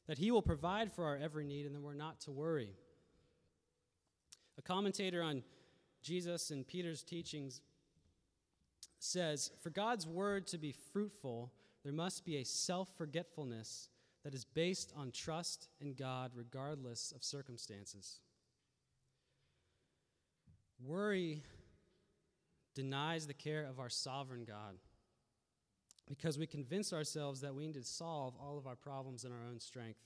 that 0.06 0.18
he 0.18 0.30
will 0.30 0.42
provide 0.42 0.92
for 0.92 1.04
our 1.04 1.16
every 1.16 1.44
need 1.44 1.66
and 1.66 1.74
that 1.74 1.80
we're 1.80 1.94
not 1.94 2.20
to 2.20 2.32
worry. 2.32 2.70
A 4.58 4.62
commentator 4.62 5.22
on 5.22 5.42
Jesus 6.02 6.50
and 6.50 6.66
Peter's 6.66 7.02
teachings 7.02 7.62
says 8.98 9.50
For 9.62 9.70
God's 9.70 10.06
word 10.06 10.46
to 10.48 10.58
be 10.58 10.74
fruitful, 10.92 11.52
there 11.82 11.92
must 11.92 12.24
be 12.24 12.36
a 12.36 12.44
self 12.44 12.88
forgetfulness 12.96 13.88
that 14.24 14.34
is 14.34 14.44
based 14.44 14.92
on 14.96 15.10
trust 15.10 15.68
in 15.80 15.94
God 15.94 16.32
regardless 16.34 17.12
of 17.14 17.22
circumstances. 17.22 18.20
Worry 20.82 21.42
denies 22.74 23.26
the 23.26 23.34
care 23.34 23.64
of 23.64 23.78
our 23.78 23.90
sovereign 23.90 24.44
God 24.44 24.76
because 26.08 26.38
we 26.38 26.46
convince 26.46 26.92
ourselves 26.92 27.40
that 27.40 27.54
we 27.54 27.66
need 27.66 27.74
to 27.74 27.84
solve 27.84 28.34
all 28.40 28.58
of 28.58 28.66
our 28.66 28.76
problems 28.76 29.24
in 29.24 29.32
our 29.32 29.44
own 29.50 29.58
strength. 29.58 30.00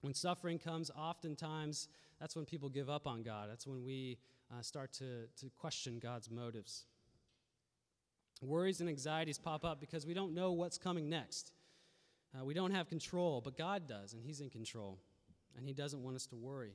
When 0.00 0.14
suffering 0.14 0.58
comes, 0.58 0.90
oftentimes 0.96 1.88
that's 2.20 2.36
when 2.36 2.44
people 2.44 2.68
give 2.68 2.88
up 2.88 3.06
on 3.06 3.22
God. 3.22 3.48
That's 3.50 3.66
when 3.66 3.84
we 3.84 4.18
uh, 4.50 4.62
start 4.62 4.92
to, 4.94 5.26
to 5.40 5.50
question 5.58 5.98
God's 5.98 6.30
motives. 6.30 6.84
Worries 8.42 8.80
and 8.80 8.88
anxieties 8.88 9.38
pop 9.38 9.64
up 9.64 9.80
because 9.80 10.06
we 10.06 10.14
don't 10.14 10.34
know 10.34 10.52
what's 10.52 10.78
coming 10.78 11.08
next. 11.08 11.52
Uh, 12.38 12.44
we 12.44 12.54
don't 12.54 12.72
have 12.72 12.88
control, 12.88 13.40
but 13.40 13.56
God 13.56 13.88
does, 13.88 14.12
and 14.12 14.22
He's 14.22 14.40
in 14.40 14.50
control, 14.50 14.98
and 15.56 15.66
He 15.66 15.72
doesn't 15.72 16.02
want 16.02 16.16
us 16.16 16.26
to 16.26 16.36
worry. 16.36 16.74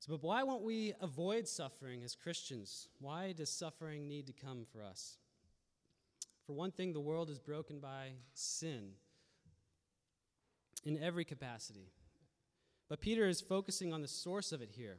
So, 0.00 0.12
but 0.12 0.22
why 0.22 0.42
won't 0.42 0.62
we 0.62 0.92
avoid 1.00 1.48
suffering 1.48 2.02
as 2.04 2.14
Christians? 2.14 2.88
Why 3.00 3.32
does 3.32 3.48
suffering 3.48 4.06
need 4.06 4.26
to 4.26 4.34
come 4.34 4.66
for 4.70 4.82
us? 4.82 5.16
For 6.46 6.52
one 6.52 6.70
thing, 6.70 6.92
the 6.92 7.00
world 7.00 7.30
is 7.30 7.38
broken 7.38 7.80
by 7.80 8.10
sin 8.34 8.90
in 10.84 11.02
every 11.02 11.24
capacity. 11.24 11.88
But 12.88 13.00
Peter 13.00 13.26
is 13.26 13.40
focusing 13.40 13.92
on 13.92 14.02
the 14.02 14.08
source 14.08 14.52
of 14.52 14.60
it 14.60 14.70
here. 14.72 14.98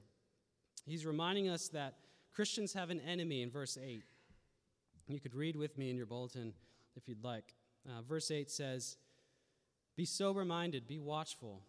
He's 0.86 1.06
reminding 1.06 1.50
us 1.50 1.68
that 1.70 1.96
Christians 2.34 2.74
have 2.74 2.90
an 2.90 3.00
enemy 3.00 3.42
in 3.42 3.52
verse 3.52 3.78
8. 3.82 4.04
You 5.08 5.20
could 5.20 5.36
read 5.36 5.56
with 5.56 5.78
me 5.78 5.90
in 5.90 5.98
your 5.98 6.08
bulletin 6.08 6.54
if 6.96 7.08
you'd 7.08 7.24
like. 7.24 7.54
Uh, 7.88 8.02
verse 8.02 8.32
8 8.32 8.50
says, 8.50 8.98
Be 9.96 10.06
sober 10.06 10.44
minded, 10.44 10.88
be 10.88 11.00
watchful. 11.00 11.62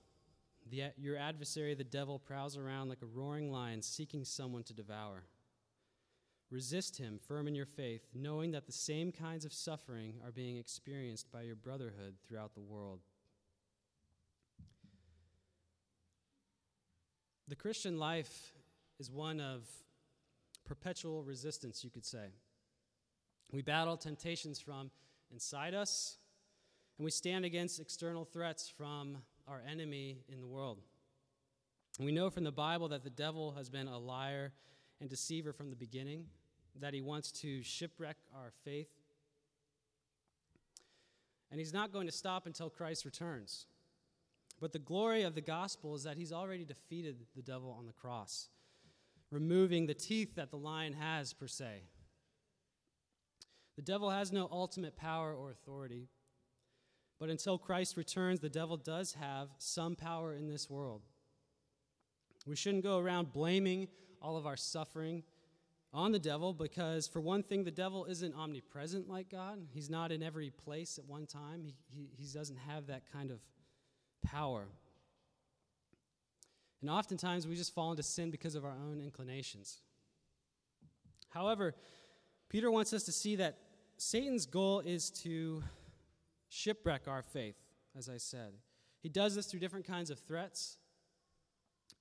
The, 0.70 0.84
your 0.96 1.16
adversary, 1.16 1.74
the 1.74 1.84
devil, 1.84 2.18
prowls 2.18 2.56
around 2.56 2.88
like 2.88 3.02
a 3.02 3.06
roaring 3.06 3.52
lion 3.52 3.82
seeking 3.82 4.24
someone 4.24 4.64
to 4.64 4.72
devour. 4.72 5.22
Resist 6.50 6.98
him, 6.98 7.18
firm 7.26 7.48
in 7.48 7.54
your 7.54 7.66
faith, 7.66 8.06
knowing 8.14 8.52
that 8.52 8.66
the 8.66 8.72
same 8.72 9.10
kinds 9.10 9.44
of 9.44 9.52
suffering 9.52 10.14
are 10.24 10.30
being 10.30 10.56
experienced 10.56 11.30
by 11.32 11.42
your 11.42 11.56
brotherhood 11.56 12.14
throughout 12.26 12.54
the 12.54 12.60
world. 12.60 13.00
The 17.48 17.56
Christian 17.56 17.98
life 17.98 18.52
is 18.98 19.10
one 19.10 19.40
of 19.40 19.68
perpetual 20.64 21.22
resistance, 21.24 21.82
you 21.82 21.90
could 21.90 22.04
say. 22.04 22.28
We 23.52 23.62
battle 23.62 23.96
temptations 23.96 24.60
from 24.60 24.90
inside 25.32 25.74
us, 25.74 26.18
and 26.98 27.04
we 27.04 27.10
stand 27.10 27.44
against 27.44 27.80
external 27.80 28.24
threats 28.24 28.68
from 28.68 29.18
our 29.46 29.62
enemy 29.68 30.18
in 30.28 30.40
the 30.40 30.46
world. 30.46 30.78
we 32.00 32.12
know 32.12 32.30
from 32.30 32.44
the 32.44 32.52
Bible 32.52 32.88
that 32.88 33.04
the 33.04 33.10
devil 33.10 33.52
has 33.52 33.68
been 33.70 33.88
a 33.88 33.98
liar 33.98 34.52
and 35.00 35.10
deceiver 35.10 35.52
from 35.52 35.70
the 35.70 35.76
beginning, 35.76 36.24
that 36.80 36.94
he 36.94 37.00
wants 37.00 37.30
to 37.32 37.62
shipwreck 37.62 38.16
our 38.34 38.52
faith. 38.64 38.88
And 41.50 41.60
he's 41.60 41.72
not 41.72 41.92
going 41.92 42.06
to 42.06 42.12
stop 42.12 42.46
until 42.46 42.68
Christ 42.68 43.04
returns. 43.04 43.66
But 44.60 44.72
the 44.72 44.78
glory 44.78 45.22
of 45.22 45.34
the 45.34 45.40
gospel 45.40 45.94
is 45.94 46.04
that 46.04 46.16
he's 46.16 46.32
already 46.32 46.64
defeated 46.64 47.26
the 47.34 47.42
devil 47.42 47.74
on 47.78 47.86
the 47.86 47.92
cross, 47.92 48.48
removing 49.30 49.86
the 49.86 49.94
teeth 49.94 50.34
that 50.36 50.50
the 50.50 50.56
lion 50.56 50.94
has, 50.94 51.32
per 51.32 51.46
se. 51.46 51.82
The 53.76 53.82
devil 53.82 54.10
has 54.10 54.32
no 54.32 54.48
ultimate 54.50 54.96
power 54.96 55.34
or 55.34 55.50
authority. 55.50 56.08
But 57.18 57.28
until 57.30 57.58
Christ 57.58 57.96
returns, 57.96 58.40
the 58.40 58.48
devil 58.48 58.76
does 58.76 59.14
have 59.14 59.48
some 59.58 59.96
power 59.96 60.34
in 60.34 60.48
this 60.48 60.68
world. 60.68 61.02
We 62.46 62.56
shouldn't 62.56 62.84
go 62.84 62.98
around 62.98 63.32
blaming 63.32 63.88
all 64.20 64.36
of 64.36 64.46
our 64.46 64.56
suffering 64.56 65.22
on 65.92 66.12
the 66.12 66.18
devil 66.18 66.52
because, 66.52 67.06
for 67.06 67.20
one 67.20 67.42
thing, 67.42 67.64
the 67.64 67.70
devil 67.70 68.04
isn't 68.04 68.34
omnipresent 68.34 69.08
like 69.08 69.30
God. 69.30 69.58
He's 69.72 69.88
not 69.88 70.12
in 70.12 70.22
every 70.22 70.50
place 70.50 70.98
at 70.98 71.06
one 71.06 71.26
time, 71.26 71.62
he, 71.62 71.74
he, 71.88 72.08
he 72.16 72.26
doesn't 72.32 72.58
have 72.68 72.88
that 72.88 73.10
kind 73.12 73.30
of 73.30 73.40
power. 74.22 74.66
And 76.80 76.90
oftentimes 76.90 77.46
we 77.46 77.56
just 77.56 77.74
fall 77.74 77.90
into 77.90 78.02
sin 78.02 78.30
because 78.30 78.54
of 78.54 78.64
our 78.64 78.76
own 78.88 79.00
inclinations. 79.00 79.80
However, 81.30 81.74
Peter 82.48 82.70
wants 82.70 82.92
us 82.92 83.04
to 83.04 83.12
see 83.12 83.36
that 83.36 83.58
Satan's 83.96 84.46
goal 84.46 84.80
is 84.80 85.10
to 85.22 85.62
shipwreck 86.48 87.08
our 87.08 87.22
faith, 87.22 87.56
as 87.96 88.08
I 88.08 88.18
said. 88.18 88.52
He 89.02 89.08
does 89.08 89.34
this 89.34 89.46
through 89.46 89.60
different 89.60 89.86
kinds 89.86 90.10
of 90.10 90.18
threats, 90.18 90.76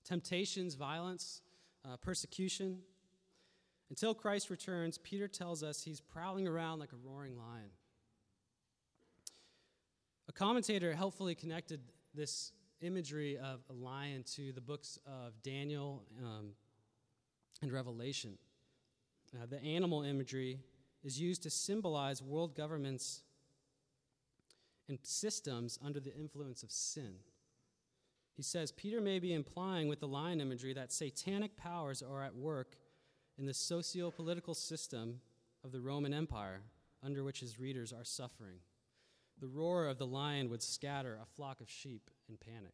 temptations, 0.03 0.75
violence, 0.75 1.41
uh, 1.85 1.97
persecution. 1.97 2.79
Until 3.89 4.13
Christ 4.13 4.49
returns, 4.49 4.97
Peter 4.97 5.27
tells 5.27 5.63
us 5.63 5.83
he's 5.83 6.01
prowling 6.01 6.47
around 6.47 6.79
like 6.79 6.91
a 6.91 6.97
roaring 7.07 7.37
lion. 7.37 7.69
A 10.27 10.31
commentator 10.31 10.93
helpfully 10.93 11.35
connected 11.35 11.81
this 12.13 12.51
imagery 12.81 13.37
of 13.37 13.61
a 13.69 13.73
lion 13.73 14.23
to 14.35 14.51
the 14.53 14.61
books 14.61 14.99
of 15.05 15.33
Daniel 15.43 16.03
um, 16.23 16.49
and 17.61 17.71
Revelation. 17.71 18.37
Uh, 19.35 19.45
the 19.45 19.61
animal 19.63 20.03
imagery 20.03 20.59
is 21.03 21.19
used 21.19 21.43
to 21.43 21.49
symbolize 21.49 22.21
world 22.21 22.55
governments 22.55 23.21
and 24.87 24.97
systems 25.03 25.77
under 25.83 25.99
the 25.99 26.15
influence 26.15 26.63
of 26.63 26.71
sin. 26.71 27.15
He 28.35 28.43
says 28.43 28.71
Peter 28.71 28.99
may 28.99 29.19
be 29.19 29.33
implying 29.33 29.87
with 29.87 30.01
the 30.01 30.07
lion 30.07 30.41
imagery 30.41 30.73
that 30.73 30.91
satanic 30.91 31.55
powers 31.55 32.01
are 32.01 32.21
at 32.21 32.35
work 32.35 32.75
in 33.37 33.45
the 33.45 33.53
socio 33.53 34.11
political 34.11 34.53
system 34.53 35.21
of 35.63 35.71
the 35.71 35.81
Roman 35.81 36.13
Empire 36.13 36.61
under 37.03 37.23
which 37.23 37.39
his 37.39 37.59
readers 37.59 37.93
are 37.93 38.03
suffering. 38.03 38.57
The 39.39 39.47
roar 39.47 39.87
of 39.87 39.97
the 39.97 40.07
lion 40.07 40.49
would 40.49 40.61
scatter 40.61 41.17
a 41.21 41.25
flock 41.25 41.61
of 41.61 41.69
sheep 41.69 42.09
in 42.27 42.37
panic. 42.37 42.73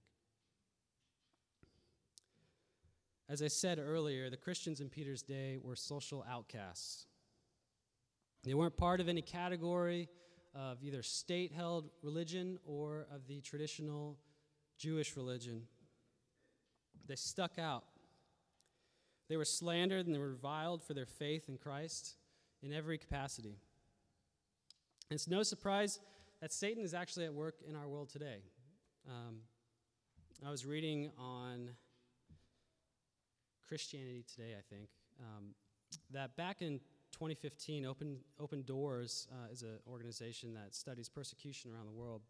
As 3.29 3.41
I 3.41 3.47
said 3.47 3.79
earlier, 3.79 4.29
the 4.29 4.37
Christians 4.37 4.81
in 4.81 4.89
Peter's 4.89 5.21
day 5.21 5.57
were 5.61 5.75
social 5.75 6.25
outcasts. 6.29 7.05
They 8.43 8.53
weren't 8.53 8.75
part 8.75 8.99
of 8.99 9.07
any 9.07 9.21
category 9.21 10.09
of 10.53 10.83
either 10.83 11.01
state 11.01 11.51
held 11.51 11.89
religion 12.01 12.57
or 12.65 13.07
of 13.13 13.27
the 13.27 13.41
traditional 13.41 14.17
Jewish 14.81 15.15
religion. 15.15 15.61
They 17.07 17.15
stuck 17.15 17.59
out. 17.59 17.83
They 19.29 19.37
were 19.37 19.45
slandered 19.45 20.07
and 20.07 20.15
they 20.15 20.19
were 20.19 20.29
reviled 20.29 20.83
for 20.83 20.95
their 20.95 21.05
faith 21.05 21.47
in 21.47 21.57
Christ 21.57 22.15
in 22.63 22.73
every 22.73 22.97
capacity. 22.97 23.59
And 25.09 25.15
it's 25.15 25.27
no 25.27 25.43
surprise 25.43 25.99
that 26.41 26.51
Satan 26.51 26.83
is 26.83 26.95
actually 26.95 27.25
at 27.25 27.33
work 27.33 27.55
in 27.67 27.75
our 27.75 27.87
world 27.87 28.09
today. 28.09 28.39
Um, 29.07 29.41
I 30.45 30.49
was 30.49 30.65
reading 30.65 31.11
on 31.19 31.69
Christianity 33.67 34.25
Today, 34.33 34.55
I 34.57 34.63
think, 34.73 34.89
um, 35.19 35.53
that 36.11 36.35
back 36.35 36.61
in 36.61 36.79
2015, 37.11 37.85
Open, 37.85 38.17
Open 38.39 38.63
Doors 38.63 39.27
uh, 39.31 39.51
is 39.51 39.61
an 39.61 39.77
organization 39.87 40.55
that 40.55 40.73
studies 40.73 41.07
persecution 41.07 41.71
around 41.71 41.85
the 41.85 41.93
world. 41.93 42.21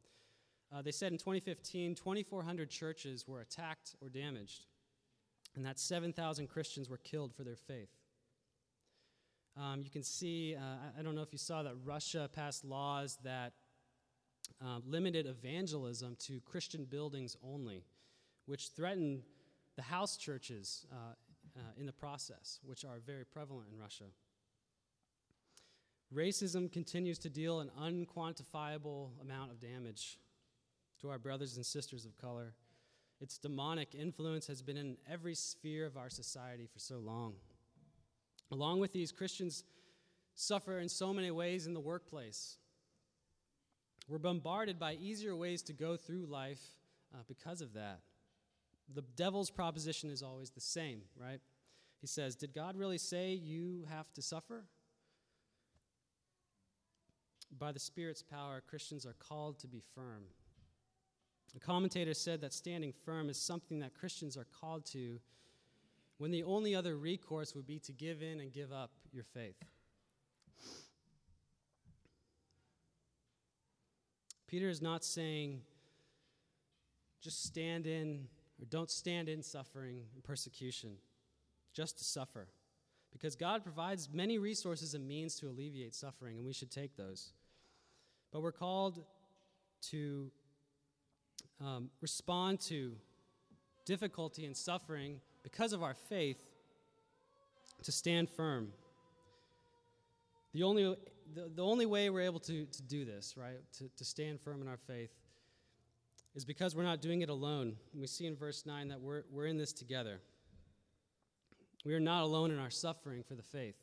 Uh, 0.74 0.82
they 0.82 0.92
said 0.92 1.12
in 1.12 1.18
2015, 1.18 1.96
2,400 1.96 2.70
churches 2.70 3.28
were 3.28 3.42
attacked 3.42 3.96
or 4.02 4.08
damaged, 4.08 4.66
and 5.56 5.66
that 5.66 5.80
7,000 5.80 6.48
Christians 6.48 6.90
were 6.90 6.98
killed 6.98 7.34
for 7.34 7.44
their 7.44 7.58
faith. 7.58 7.90
Um, 9.58 9.82
you 9.84 9.90
can 9.90 10.04
see, 10.04 10.56
uh, 10.56 10.62
I 10.98 11.02
don't 11.02 11.14
know 11.14 11.24
if 11.24 11.34
you 11.34 11.38
saw 11.38 11.62
that 11.64 11.74
Russia 11.84 12.30
passed 12.34 12.64
laws 12.64 13.18
that 13.24 13.52
uh, 14.64 14.80
limited 14.86 15.26
evangelism 15.26 16.16
to 16.20 16.40
Christian 16.42 16.86
buildings 16.86 17.36
only, 17.44 17.84
which 18.46 18.70
threatened 18.70 19.24
the 19.76 19.82
house 19.82 20.16
churches 20.16 20.86
uh, 20.92 20.96
uh, 21.58 21.62
in 21.78 21.86
the 21.86 21.92
process, 21.92 22.60
which 22.64 22.86
are 22.86 23.00
very 23.06 23.26
prevalent 23.26 23.68
in 23.74 23.78
Russia. 23.78 24.06
Racism 26.14 26.72
continues 26.72 27.18
to 27.20 27.30
deal 27.30 27.60
an 27.60 27.72
unquantifiable 27.80 29.10
amount 29.22 29.52
of 29.52 29.60
damage 29.60 30.18
to 31.02 31.10
our 31.10 31.20
brothers 31.20 31.56
and 31.58 31.66
sisters 31.66 32.06
of 32.06 32.18
color. 32.18 32.54
Its 33.20 33.38
demonic 33.38 33.94
influence 33.94 34.48
has 34.48 34.62
been 34.62 34.78
in 34.78 34.98
every 35.12 35.36
sphere 35.36 35.86
of 35.86 35.98
our 35.98 36.10
society 36.10 36.68
for 36.72 36.80
so 36.80 36.98
long. 36.98 37.34
Along 38.52 38.80
with 38.80 38.94
these, 38.94 39.12
Christians 39.12 39.64
suffer 40.36 40.80
in 40.80 40.90
so 40.90 41.14
many 41.14 41.32
ways 41.32 41.68
in 41.68 41.74
the 41.74 41.80
workplace. 41.80 42.58
We're 44.08 44.18
bombarded 44.18 44.80
by 44.80 44.96
easier 44.96 45.36
ways 45.36 45.62
to 45.64 45.74
go 45.74 45.96
through 45.96 46.26
life 46.26 46.62
uh, 47.14 47.20
because 47.28 47.62
of 47.62 47.74
that. 47.74 48.00
The 48.94 49.04
devil's 49.16 49.50
proposition 49.50 50.10
is 50.10 50.22
always 50.22 50.50
the 50.50 50.60
same, 50.60 51.02
right? 51.16 51.40
He 52.02 52.08
says, 52.08 52.36
Did 52.36 52.54
God 52.54 52.76
really 52.76 52.98
say 52.98 53.34
you 53.34 53.86
have 53.90 54.12
to 54.14 54.22
suffer? 54.22 54.66
By 57.58 57.72
the 57.72 57.80
Spirit's 57.80 58.24
power, 58.24 58.62
Christians 58.68 59.06
are 59.06 59.16
called 59.20 59.60
to 59.60 59.68
be 59.68 59.82
firm. 59.94 60.24
A 61.56 61.60
commentator 61.60 62.14
said 62.14 62.42
that 62.42 62.54
standing 62.54 62.94
firm 63.06 63.30
is 63.30 63.38
something 63.38 63.80
that 63.80 63.94
Christians 63.94 64.38
are 64.38 64.48
called 64.60 64.86
to 64.88 65.20
when 66.18 66.32
the 66.32 66.44
only 66.44 66.76
other 66.76 66.96
recourse 66.96 67.56
would 67.56 67.66
be 67.66 67.80
to 67.80 67.92
give 67.92 68.22
in 68.22 68.40
and 68.40 68.54
give 68.54 68.72
up 68.72 68.92
your 69.12 69.24
faith. 69.24 69.58
Peter 74.48 74.70
is 74.70 74.82
not 74.82 75.04
saying 75.04 75.62
just 77.22 77.44
stand 77.44 77.88
in 77.88 78.28
or 78.62 78.66
don't 78.66 78.92
stand 78.92 79.30
in 79.30 79.42
suffering 79.42 80.02
and 80.14 80.24
persecution, 80.24 80.92
just 81.74 81.98
to 81.98 82.04
suffer. 82.04 82.48
Because 83.12 83.36
God 83.36 83.64
provides 83.64 84.10
many 84.14 84.38
resources 84.38 84.94
and 84.94 85.08
means 85.08 85.36
to 85.36 85.48
alleviate 85.48 85.96
suffering, 85.96 86.38
and 86.38 86.46
we 86.46 86.54
should 86.54 86.72
take 86.72 86.96
those. 86.96 87.32
But 88.32 88.42
we're 88.42 88.52
called 88.52 89.04
to 89.90 90.32
um, 91.64 91.90
respond 92.02 92.60
to 92.62 92.94
difficulty 93.86 94.46
and 94.46 94.56
suffering 94.56 95.20
because 95.44 95.74
of 95.74 95.84
our 95.84 95.94
faith 95.94 96.38
to 97.84 97.92
stand 97.92 98.30
firm. 98.30 98.70
The 100.54 100.64
only, 100.64 100.84
the, 101.34 101.52
the 101.56 101.64
only 101.64 101.86
way 101.86 102.10
we're 102.10 102.22
able 102.22 102.40
to, 102.42 102.66
to 102.66 102.84
do 102.84 103.06
this, 103.06 103.36
right, 103.38 103.60
to, 103.78 103.90
to 103.98 104.06
stand 104.06 104.42
firm 104.42 104.62
in 104.62 104.68
our 104.68 104.78
faith, 104.78 105.12
is 106.36 106.46
because 106.46 106.76
we're 106.76 106.84
not 106.84 107.02
doing 107.02 107.22
it 107.22 107.30
alone. 107.30 107.76
we 107.94 108.08
see 108.08 108.26
in 108.26 108.36
verse 108.36 108.66
9 108.66 108.88
that 108.90 109.02
we're, 109.02 109.24
we're 109.32 109.46
in 109.46 109.58
this 109.58 109.74
together. 109.74 110.20
We 111.84 111.94
are 111.94 112.00
not 112.00 112.24
alone 112.24 112.52
in 112.52 112.60
our 112.60 112.70
suffering 112.70 113.24
for 113.24 113.36
the 113.36 113.44
faith. 113.44 113.76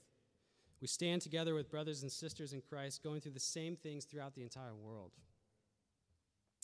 We 0.80 0.86
stand 0.86 1.22
together 1.22 1.54
with 1.54 1.70
brothers 1.70 2.02
and 2.02 2.12
sisters 2.12 2.52
in 2.52 2.62
Christ 2.62 3.02
going 3.02 3.20
through 3.20 3.32
the 3.32 3.40
same 3.40 3.76
things 3.76 4.04
throughout 4.04 4.34
the 4.34 4.42
entire 4.42 4.74
world. 4.74 5.10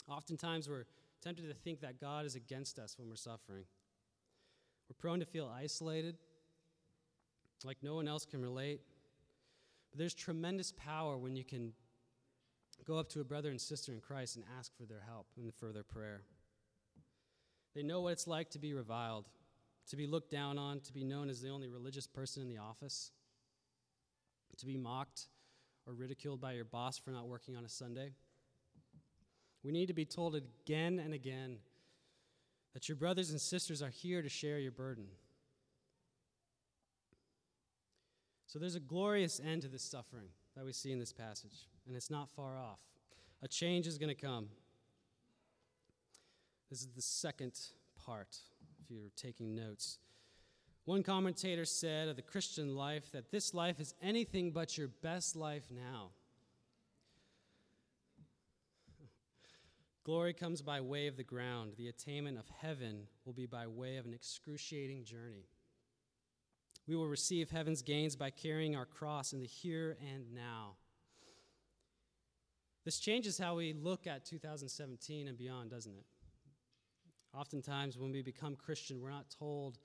Oftentimes, 0.08 0.68
we're 0.68 0.84
tempted 1.24 1.48
to 1.48 1.54
think 1.54 1.80
that 1.80 1.98
God 1.98 2.26
is 2.26 2.34
against 2.34 2.78
us 2.78 2.96
when 2.98 3.08
we're 3.08 3.16
suffering. 3.16 3.64
We're 4.88 4.96
prone 4.98 5.20
to 5.20 5.26
feel 5.26 5.50
isolated, 5.52 6.16
like 7.64 7.78
no 7.82 7.94
one 7.94 8.06
else 8.06 8.26
can 8.26 8.42
relate. 8.42 8.82
But 9.90 9.98
there's 9.98 10.12
tremendous 10.12 10.72
power 10.72 11.16
when 11.16 11.34
you 11.34 11.44
can 11.44 11.72
go 12.86 12.98
up 12.98 13.08
to 13.10 13.20
a 13.20 13.24
brother 13.24 13.50
and 13.50 13.60
sister 13.60 13.92
in 13.92 14.00
Christ 14.00 14.36
and 14.36 14.44
ask 14.58 14.76
for 14.76 14.84
their 14.84 15.02
help 15.06 15.26
and 15.38 15.54
for 15.54 15.72
their 15.72 15.82
prayer. 15.82 16.20
They 17.74 17.82
know 17.82 18.02
what 18.02 18.12
it's 18.12 18.26
like 18.26 18.50
to 18.50 18.58
be 18.58 18.74
reviled, 18.74 19.24
to 19.88 19.96
be 19.96 20.06
looked 20.06 20.30
down 20.30 20.58
on, 20.58 20.80
to 20.80 20.92
be 20.92 21.04
known 21.04 21.30
as 21.30 21.40
the 21.40 21.48
only 21.48 21.68
religious 21.68 22.06
person 22.06 22.42
in 22.42 22.48
the 22.48 22.58
office, 22.58 23.12
to 24.58 24.66
be 24.66 24.76
mocked 24.76 25.28
or 25.86 25.94
ridiculed 25.94 26.40
by 26.40 26.52
your 26.52 26.64
boss 26.64 26.98
for 26.98 27.10
not 27.10 27.26
working 27.26 27.56
on 27.56 27.64
a 27.64 27.68
Sunday. 27.68 28.12
We 29.64 29.72
need 29.72 29.86
to 29.86 29.94
be 29.94 30.04
told 30.04 30.34
again 30.34 31.00
and 31.02 31.14
again 31.14 31.56
that 32.74 32.88
your 32.88 32.96
brothers 32.96 33.30
and 33.30 33.40
sisters 33.40 33.82
are 33.82 33.88
here 33.88 34.20
to 34.20 34.28
share 34.28 34.58
your 34.58 34.72
burden. 34.72 35.06
So 38.46 38.58
there's 38.58 38.74
a 38.74 38.80
glorious 38.80 39.40
end 39.44 39.62
to 39.62 39.68
this 39.68 39.82
suffering 39.82 40.28
that 40.54 40.64
we 40.64 40.72
see 40.72 40.92
in 40.92 40.98
this 40.98 41.12
passage, 41.12 41.66
and 41.86 41.96
it's 41.96 42.10
not 42.10 42.28
far 42.30 42.58
off. 42.58 42.78
A 43.42 43.48
change 43.48 43.86
is 43.86 43.98
going 43.98 44.14
to 44.14 44.20
come. 44.20 44.48
This 46.70 46.80
is 46.80 46.88
the 46.94 47.02
second 47.02 47.58
part, 48.04 48.36
if 48.82 48.90
you're 48.90 49.10
taking 49.16 49.54
notes. 49.54 49.98
One 50.84 51.02
commentator 51.02 51.64
said 51.64 52.08
of 52.08 52.16
the 52.16 52.22
Christian 52.22 52.76
life 52.76 53.10
that 53.12 53.30
this 53.30 53.54
life 53.54 53.80
is 53.80 53.94
anything 54.02 54.50
but 54.50 54.76
your 54.76 54.88
best 54.88 55.34
life 55.34 55.64
now. 55.70 56.10
Glory 60.04 60.34
comes 60.34 60.60
by 60.60 60.82
way 60.82 61.06
of 61.06 61.16
the 61.16 61.24
ground. 61.24 61.72
The 61.78 61.88
attainment 61.88 62.38
of 62.38 62.44
heaven 62.60 63.06
will 63.24 63.32
be 63.32 63.46
by 63.46 63.66
way 63.66 63.96
of 63.96 64.04
an 64.04 64.12
excruciating 64.12 65.04
journey. 65.04 65.48
We 66.86 66.94
will 66.94 67.08
receive 67.08 67.50
heaven's 67.50 67.80
gains 67.80 68.14
by 68.14 68.28
carrying 68.28 68.76
our 68.76 68.84
cross 68.84 69.32
in 69.32 69.40
the 69.40 69.46
here 69.46 69.96
and 70.12 70.34
now. 70.34 70.74
This 72.84 72.98
changes 72.98 73.38
how 73.38 73.56
we 73.56 73.72
look 73.72 74.06
at 74.06 74.26
2017 74.26 75.26
and 75.26 75.38
beyond, 75.38 75.70
doesn't 75.70 75.94
it? 75.94 76.04
Oftentimes, 77.32 77.96
when 77.96 78.12
we 78.12 78.20
become 78.20 78.56
Christian, 78.56 79.00
we're 79.00 79.08
not 79.08 79.30
told 79.30 79.78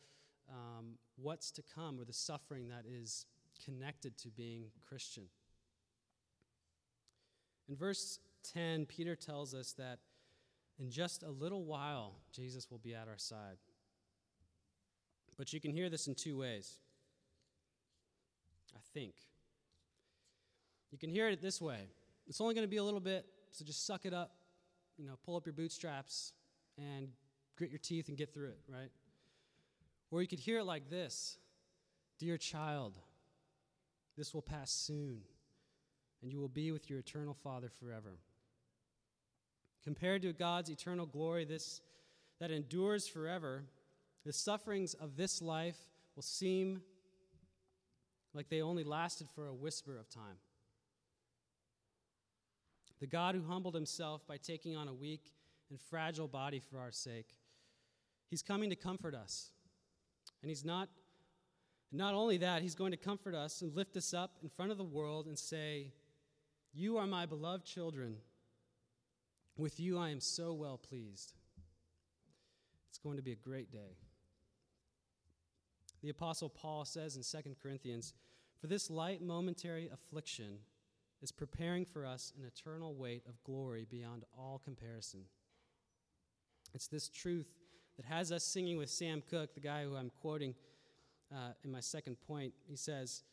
um, 0.49 0.95
what's 1.15 1.49
to 1.51 1.63
come 1.73 1.97
or 1.97 2.03
the 2.03 2.11
suffering 2.11 2.67
that 2.67 2.83
is 2.85 3.25
connected 3.63 4.17
to 4.17 4.27
being 4.27 4.65
Christian. 4.85 5.23
In 7.69 7.77
verse 7.77 8.19
10, 8.53 8.85
Peter 8.85 9.15
tells 9.15 9.53
us 9.53 9.71
that 9.73 9.99
in 10.79 10.89
just 10.89 11.23
a 11.23 11.29
little 11.29 11.65
while, 11.65 12.15
Jesus 12.31 12.71
will 12.71 12.77
be 12.77 12.95
at 12.95 13.07
our 13.07 13.17
side. 13.17 13.57
But 15.37 15.53
you 15.53 15.59
can 15.59 15.71
hear 15.71 15.89
this 15.89 16.07
in 16.07 16.15
two 16.15 16.37
ways, 16.37 16.79
I 18.75 18.79
think. 18.93 19.13
You 20.91 20.97
can 20.97 21.09
hear 21.09 21.29
it 21.29 21.41
this 21.41 21.61
way 21.61 21.87
it's 22.27 22.39
only 22.39 22.53
going 22.53 22.65
to 22.65 22.69
be 22.69 22.77
a 22.77 22.83
little 22.83 22.99
bit, 22.99 23.25
so 23.51 23.65
just 23.65 23.87
suck 23.87 24.05
it 24.05 24.13
up, 24.13 24.35
you 24.97 25.07
know, 25.07 25.17
pull 25.25 25.35
up 25.35 25.45
your 25.45 25.53
bootstraps 25.53 26.33
and 26.77 27.09
grit 27.57 27.71
your 27.71 27.79
teeth 27.79 28.07
and 28.07 28.17
get 28.17 28.33
through 28.33 28.49
it, 28.49 28.59
right? 28.67 28.91
Or 30.11 30.21
you 30.21 30.27
could 30.27 30.39
hear 30.39 30.59
it 30.59 30.65
like 30.65 30.89
this 30.89 31.37
Dear 32.19 32.37
child, 32.37 32.97
this 34.17 34.33
will 34.33 34.41
pass 34.41 34.71
soon, 34.71 35.21
and 36.21 36.31
you 36.31 36.39
will 36.39 36.49
be 36.49 36.71
with 36.71 36.89
your 36.89 36.99
eternal 36.99 37.33
Father 37.33 37.69
forever. 37.79 38.19
Compared 39.83 40.21
to 40.23 40.33
God's 40.33 40.69
eternal 40.69 41.05
glory, 41.05 41.45
this, 41.45 41.81
that 42.39 42.51
endures 42.51 43.07
forever, 43.07 43.63
the 44.25 44.33
sufferings 44.33 44.93
of 44.93 45.15
this 45.15 45.41
life 45.41 45.77
will 46.15 46.23
seem 46.23 46.81
like 48.33 48.49
they 48.49 48.61
only 48.61 48.83
lasted 48.83 49.27
for 49.33 49.47
a 49.47 49.53
whisper 49.53 49.97
of 49.97 50.09
time. 50.09 50.37
The 52.99 53.07
God 53.07 53.35
who 53.35 53.43
humbled 53.43 53.75
himself 53.75 54.27
by 54.27 54.37
taking 54.37 54.75
on 54.75 54.87
a 54.87 54.93
weak 54.93 55.33
and 55.69 55.79
fragile 55.79 56.27
body 56.27 56.59
for 56.59 56.79
our 56.79 56.91
sake, 56.91 57.37
he's 58.29 58.41
coming 58.41 58.69
to 58.69 58.75
comfort 58.75 59.15
us. 59.15 59.51
And 60.41 60.49
he's 60.49 60.65
not 60.65 60.89
not 61.91 62.13
only 62.13 62.37
that, 62.37 62.61
he's 62.61 62.75
going 62.75 62.91
to 62.91 62.97
comfort 62.97 63.33
us 63.33 63.63
and 63.63 63.75
lift 63.75 63.97
us 63.97 64.13
up 64.13 64.37
in 64.43 64.49
front 64.49 64.71
of 64.71 64.77
the 64.77 64.83
world 64.83 65.25
and 65.25 65.39
say, 65.39 65.91
"You 66.71 66.97
are 66.97 67.07
my 67.07 67.25
beloved 67.25 67.65
children. 67.65 68.21
With 69.59 69.79
you 69.79 69.99
I 69.99 70.09
am 70.09 70.21
so 70.21 70.53
well 70.53 70.77
pleased." 70.77 71.33
It's 72.89 72.97
going 72.97 73.17
to 73.17 73.23
be 73.23 73.31
a 73.31 73.35
great 73.35 73.71
day. 73.71 73.97
The 76.01 76.09
Apostle 76.09 76.49
Paul 76.49 76.85
says 76.85 77.15
in 77.15 77.23
2 77.23 77.55
Corinthians, 77.61 78.13
For 78.59 78.67
this 78.67 78.89
light 78.89 79.21
momentary 79.21 79.89
affliction 79.93 80.59
is 81.21 81.31
preparing 81.31 81.85
for 81.85 82.05
us 82.05 82.33
an 82.37 82.45
eternal 82.45 82.95
weight 82.95 83.23
of 83.27 83.43
glory 83.43 83.85
beyond 83.89 84.23
all 84.37 84.61
comparison. 84.63 85.21
It's 86.73 86.87
this 86.87 87.09
truth 87.09 87.47
that 87.97 88.05
has 88.05 88.31
us 88.31 88.43
singing 88.43 88.77
with 88.77 88.89
Sam 88.89 89.21
Cooke, 89.29 89.53
the 89.53 89.59
guy 89.59 89.83
who 89.83 89.95
I'm 89.95 90.11
quoting 90.21 90.55
uh, 91.33 91.51
in 91.63 91.71
my 91.71 91.81
second 91.81 92.17
point. 92.27 92.53
He 92.67 92.75
says, 92.75 93.23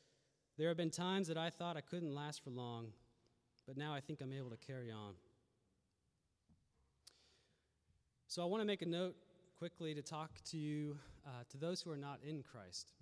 There 0.59 0.69
have 0.69 0.77
been 0.77 0.91
times 0.91 1.29
that 1.29 1.39
I 1.39 1.51
thought 1.51 1.77
I 1.77 1.83
couldn't 1.83 2.15
last 2.15 2.43
for 2.43 2.51
long, 2.51 2.89
but 3.67 3.77
now 3.77 3.95
I 3.95 4.01
think 4.01 4.21
I'm 4.21 4.33
able 4.33 4.51
to 4.51 4.57
carry 4.57 4.91
on. 4.91 5.15
So 8.37 8.43
I 8.43 8.45
want 8.45 8.61
to 8.61 8.67
make 8.67 8.83
a 8.83 8.87
note 8.87 9.17
quickly 9.59 9.95
to 9.95 10.03
talk 10.03 10.31
to 10.51 10.59
you, 10.59 10.99
uh, 11.27 11.45
to 11.49 11.57
those 11.57 11.81
who 11.81 11.91
are 11.91 11.97
not 11.97 12.19
in 12.23 12.43
Christ. 12.43 12.93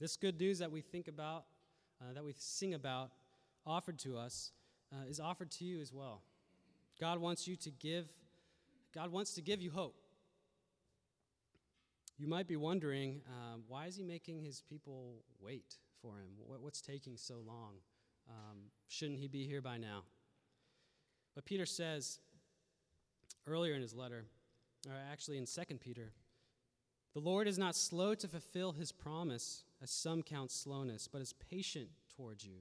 This 0.00 0.16
good 0.16 0.40
news 0.40 0.58
that 0.58 0.72
we 0.72 0.80
think 0.80 1.06
about, 1.06 1.44
uh, 2.02 2.12
that 2.12 2.24
we 2.24 2.34
sing 2.36 2.74
about, 2.74 3.12
offered 3.64 3.96
to 4.00 4.18
us, 4.18 4.50
uh, 4.92 5.08
is 5.08 5.20
offered 5.20 5.52
to 5.52 5.64
you 5.64 5.80
as 5.80 5.92
well. 5.92 6.22
God 7.00 7.20
wants 7.20 7.46
you 7.46 7.54
to 7.54 7.70
give, 7.70 8.08
God 8.92 9.12
wants 9.12 9.34
to 9.34 9.42
give 9.42 9.62
you 9.62 9.70
hope. 9.70 9.94
You 12.18 12.26
might 12.26 12.48
be 12.48 12.56
wondering, 12.56 13.20
um, 13.28 13.62
why 13.68 13.86
is 13.86 13.94
he 13.94 14.02
making 14.02 14.42
his 14.42 14.60
people 14.60 15.22
wait 15.38 15.76
for 16.02 16.18
him? 16.18 16.30
What, 16.44 16.62
what's 16.62 16.80
taking 16.80 17.16
so 17.16 17.36
long? 17.46 17.74
Um, 18.28 18.58
shouldn't 18.88 19.20
he 19.20 19.28
be 19.28 19.46
here 19.46 19.62
by 19.62 19.78
now? 19.78 20.02
But 21.36 21.44
Peter 21.44 21.64
says 21.64 22.18
earlier 23.48 23.74
in 23.74 23.82
his 23.82 23.94
letter, 23.94 24.24
or 24.86 24.94
actually 25.10 25.38
in 25.38 25.46
2 25.46 25.76
Peter, 25.76 26.12
the 27.14 27.20
Lord 27.20 27.48
is 27.48 27.58
not 27.58 27.74
slow 27.74 28.14
to 28.14 28.28
fulfill 28.28 28.72
his 28.72 28.92
promise, 28.92 29.64
as 29.82 29.90
some 29.90 30.22
count 30.22 30.50
slowness, 30.50 31.08
but 31.08 31.22
is 31.22 31.32
patient 31.50 31.88
towards 32.16 32.44
you, 32.44 32.58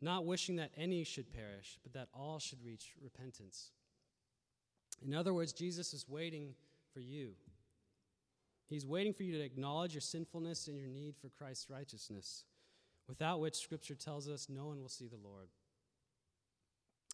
not 0.00 0.26
wishing 0.26 0.56
that 0.56 0.72
any 0.76 1.04
should 1.04 1.32
perish, 1.32 1.78
but 1.82 1.92
that 1.94 2.08
all 2.12 2.38
should 2.38 2.62
reach 2.64 2.94
repentance. 3.02 3.70
In 5.04 5.14
other 5.14 5.32
words, 5.34 5.52
Jesus 5.52 5.94
is 5.94 6.08
waiting 6.08 6.54
for 6.92 7.00
you. 7.00 7.32
He's 8.68 8.86
waiting 8.86 9.12
for 9.12 9.22
you 9.22 9.32
to 9.32 9.44
acknowledge 9.44 9.94
your 9.94 10.00
sinfulness 10.00 10.68
and 10.68 10.76
your 10.76 10.88
need 10.88 11.16
for 11.16 11.28
Christ's 11.28 11.70
righteousness, 11.70 12.44
without 13.08 13.40
which 13.40 13.56
Scripture 13.56 13.94
tells 13.94 14.28
us 14.28 14.48
no 14.48 14.66
one 14.66 14.80
will 14.80 14.88
see 14.88 15.06
the 15.06 15.16
Lord. 15.16 15.48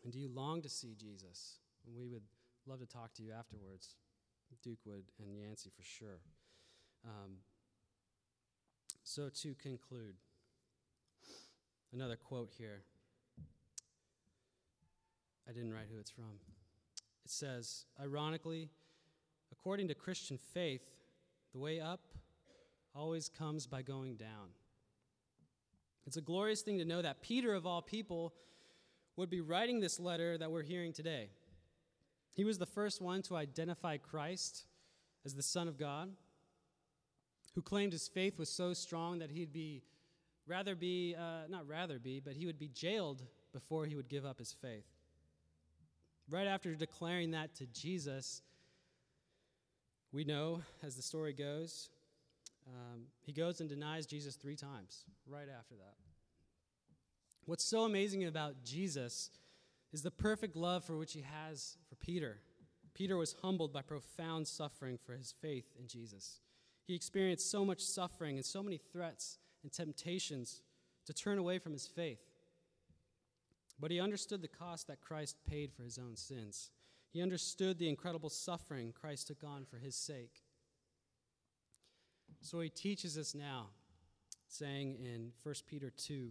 And 0.04 0.12
do 0.12 0.18
you 0.18 0.28
long 0.28 0.62
to 0.62 0.68
see 0.68 0.94
Jesus? 0.98 1.58
And 1.86 1.96
we 1.96 2.06
would 2.06 2.22
love 2.66 2.80
to 2.80 2.86
talk 2.86 3.14
to 3.14 3.22
you 3.22 3.32
afterwards. 3.32 3.96
Duke 4.62 4.78
would 4.84 5.04
and 5.18 5.36
Yancey 5.36 5.70
for 5.74 5.82
sure. 5.82 6.20
Um, 7.04 7.38
so, 9.02 9.28
to 9.28 9.54
conclude, 9.54 10.14
another 11.92 12.16
quote 12.16 12.50
here. 12.56 12.82
I 15.48 15.52
didn't 15.52 15.72
write 15.72 15.86
who 15.92 15.98
it's 15.98 16.10
from. 16.10 16.38
It 17.24 17.30
says, 17.30 17.86
ironically, 18.00 18.68
according 19.50 19.88
to 19.88 19.94
Christian 19.94 20.38
faith, 20.38 20.82
the 21.52 21.58
way 21.58 21.80
up 21.80 22.00
always 22.94 23.28
comes 23.28 23.66
by 23.66 23.82
going 23.82 24.16
down. 24.16 24.50
It's 26.06 26.16
a 26.16 26.20
glorious 26.20 26.62
thing 26.62 26.78
to 26.78 26.84
know 26.84 27.02
that 27.02 27.22
Peter, 27.22 27.54
of 27.54 27.66
all 27.66 27.82
people, 27.82 28.34
would 29.16 29.30
be 29.30 29.40
writing 29.40 29.80
this 29.80 30.00
letter 30.00 30.38
that 30.38 30.50
we're 30.50 30.62
hearing 30.62 30.92
today. 30.92 31.28
He 32.34 32.44
was 32.44 32.58
the 32.58 32.66
first 32.66 33.00
one 33.00 33.22
to 33.22 33.36
identify 33.36 33.98
Christ 33.98 34.64
as 35.24 35.34
the 35.34 35.42
Son 35.42 35.68
of 35.68 35.78
God, 35.78 36.10
who 37.54 37.62
claimed 37.62 37.92
his 37.92 38.08
faith 38.08 38.38
was 38.38 38.48
so 38.48 38.72
strong 38.72 39.18
that 39.18 39.30
he'd 39.30 39.52
be 39.52 39.82
rather 40.46 40.74
be, 40.74 41.14
uh, 41.14 41.46
not 41.48 41.68
rather 41.68 41.98
be, 41.98 42.20
but 42.20 42.34
he 42.34 42.46
would 42.46 42.58
be 42.58 42.68
jailed 42.68 43.22
before 43.52 43.84
he 43.84 43.94
would 43.94 44.08
give 44.08 44.24
up 44.24 44.38
his 44.38 44.52
faith. 44.52 44.86
Right 46.30 46.46
after 46.46 46.74
declaring 46.74 47.32
that 47.32 47.54
to 47.56 47.66
Jesus, 47.66 48.42
we 50.12 50.24
know, 50.24 50.62
as 50.82 50.96
the 50.96 51.02
story 51.02 51.32
goes, 51.32 51.90
um, 52.66 53.02
he 53.20 53.32
goes 53.32 53.60
and 53.60 53.68
denies 53.68 54.06
Jesus 54.06 54.36
three 54.36 54.56
times 54.56 55.04
right 55.26 55.48
after 55.48 55.74
that. 55.74 56.11
What's 57.44 57.64
so 57.64 57.84
amazing 57.84 58.24
about 58.24 58.62
Jesus 58.64 59.30
is 59.92 60.02
the 60.02 60.10
perfect 60.12 60.54
love 60.54 60.84
for 60.84 60.96
which 60.96 61.12
he 61.12 61.22
has 61.22 61.76
for 61.88 61.96
Peter. 61.96 62.38
Peter 62.94 63.16
was 63.16 63.34
humbled 63.42 63.72
by 63.72 63.82
profound 63.82 64.46
suffering 64.46 64.98
for 65.04 65.14
his 65.14 65.34
faith 65.40 65.66
in 65.78 65.88
Jesus. 65.88 66.40
He 66.86 66.94
experienced 66.94 67.50
so 67.50 67.64
much 67.64 67.80
suffering 67.80 68.36
and 68.36 68.44
so 68.44 68.62
many 68.62 68.78
threats 68.78 69.38
and 69.62 69.72
temptations 69.72 70.62
to 71.06 71.12
turn 71.12 71.38
away 71.38 71.58
from 71.58 71.72
his 71.72 71.86
faith. 71.86 72.20
But 73.80 73.90
he 73.90 74.00
understood 74.00 74.40
the 74.40 74.48
cost 74.48 74.86
that 74.86 75.00
Christ 75.00 75.36
paid 75.48 75.72
for 75.72 75.82
his 75.82 75.98
own 75.98 76.16
sins. 76.16 76.70
He 77.12 77.20
understood 77.20 77.78
the 77.78 77.88
incredible 77.88 78.30
suffering 78.30 78.92
Christ 78.92 79.26
took 79.26 79.42
on 79.42 79.64
for 79.64 79.78
his 79.78 79.96
sake. 79.96 80.42
So 82.40 82.60
he 82.60 82.68
teaches 82.68 83.18
us 83.18 83.34
now, 83.34 83.68
saying 84.48 84.96
in 85.02 85.32
1 85.42 85.54
Peter 85.66 85.90
2, 85.90 86.30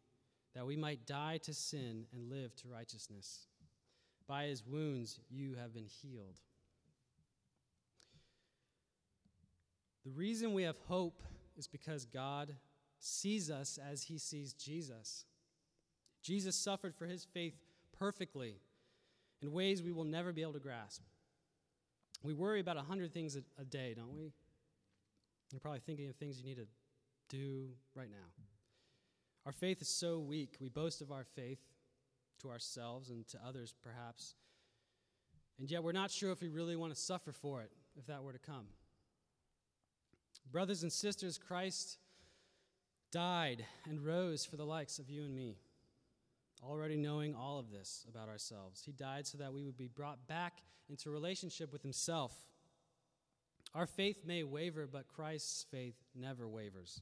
that 0.55 0.65
we 0.65 0.75
might 0.75 1.05
die 1.05 1.39
to 1.43 1.53
sin 1.53 2.05
and 2.13 2.29
live 2.29 2.55
to 2.57 2.67
righteousness. 2.67 3.47
By 4.27 4.45
his 4.45 4.65
wounds 4.65 5.19
you 5.29 5.55
have 5.55 5.73
been 5.73 5.87
healed. 5.87 6.39
The 10.03 10.11
reason 10.11 10.53
we 10.53 10.63
have 10.63 10.77
hope 10.87 11.21
is 11.57 11.67
because 11.67 12.05
God 12.05 12.55
sees 12.99 13.49
us 13.49 13.79
as 13.91 14.03
he 14.03 14.17
sees 14.17 14.53
Jesus. 14.53 15.25
Jesus 16.23 16.55
suffered 16.55 16.95
for 16.95 17.05
his 17.05 17.25
faith 17.25 17.55
perfectly 17.97 18.55
in 19.41 19.51
ways 19.51 19.81
we 19.81 19.91
will 19.91 20.05
never 20.05 20.31
be 20.31 20.41
able 20.41 20.53
to 20.53 20.59
grasp. 20.59 21.01
We 22.23 22.33
worry 22.33 22.59
about 22.59 22.77
a 22.77 22.81
hundred 22.81 23.13
things 23.13 23.35
a, 23.35 23.41
a 23.59 23.65
day, 23.65 23.95
don't 23.95 24.15
we? 24.15 24.31
You're 25.51 25.59
probably 25.59 25.79
thinking 25.79 26.07
of 26.09 26.15
things 26.15 26.39
you 26.39 26.45
need 26.45 26.57
to 26.57 26.67
do 27.29 27.69
right 27.95 28.09
now. 28.09 28.43
Our 29.45 29.51
faith 29.51 29.81
is 29.81 29.87
so 29.87 30.19
weak. 30.19 30.57
We 30.59 30.69
boast 30.69 31.01
of 31.01 31.11
our 31.11 31.23
faith 31.23 31.59
to 32.41 32.49
ourselves 32.49 33.09
and 33.09 33.27
to 33.29 33.39
others, 33.45 33.73
perhaps. 33.83 34.35
And 35.59 35.69
yet 35.69 35.83
we're 35.83 35.91
not 35.91 36.11
sure 36.11 36.31
if 36.31 36.41
we 36.41 36.49
really 36.49 36.75
want 36.75 36.93
to 36.93 36.99
suffer 36.99 37.31
for 37.31 37.61
it, 37.61 37.71
if 37.97 38.07
that 38.07 38.23
were 38.23 38.33
to 38.33 38.39
come. 38.39 38.67
Brothers 40.51 40.83
and 40.83 40.91
sisters, 40.91 41.37
Christ 41.37 41.97
died 43.11 43.65
and 43.87 44.03
rose 44.03 44.45
for 44.45 44.57
the 44.57 44.65
likes 44.65 44.99
of 44.99 45.09
you 45.09 45.23
and 45.23 45.35
me, 45.35 45.57
already 46.63 46.97
knowing 46.97 47.35
all 47.35 47.59
of 47.59 47.71
this 47.71 48.05
about 48.09 48.29
ourselves. 48.29 48.83
He 48.85 48.91
died 48.91 49.27
so 49.27 49.37
that 49.37 49.53
we 49.53 49.63
would 49.63 49.77
be 49.77 49.87
brought 49.87 50.27
back 50.27 50.59
into 50.89 51.09
relationship 51.09 51.71
with 51.71 51.83
Himself. 51.83 52.33
Our 53.73 53.85
faith 53.85 54.23
may 54.25 54.43
waver, 54.43 54.87
but 54.91 55.07
Christ's 55.07 55.65
faith 55.71 55.95
never 56.15 56.47
wavers. 56.47 57.01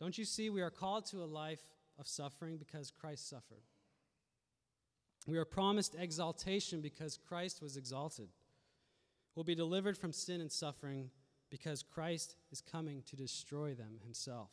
Don't 0.00 0.18
you 0.18 0.24
see 0.24 0.50
we 0.50 0.62
are 0.62 0.70
called 0.70 1.06
to 1.06 1.22
a 1.22 1.26
life 1.26 1.62
of 1.98 2.08
suffering 2.08 2.56
because 2.56 2.90
Christ 2.90 3.28
suffered? 3.28 3.62
We 5.26 5.38
are 5.38 5.44
promised 5.44 5.96
exaltation 5.98 6.80
because 6.80 7.16
Christ 7.16 7.62
was 7.62 7.76
exalted. 7.76 8.28
We'll 9.34 9.44
be 9.44 9.54
delivered 9.54 9.96
from 9.96 10.12
sin 10.12 10.40
and 10.40 10.52
suffering 10.52 11.10
because 11.50 11.82
Christ 11.82 12.36
is 12.50 12.60
coming 12.60 13.02
to 13.06 13.16
destroy 13.16 13.74
them 13.74 13.98
himself. 14.02 14.50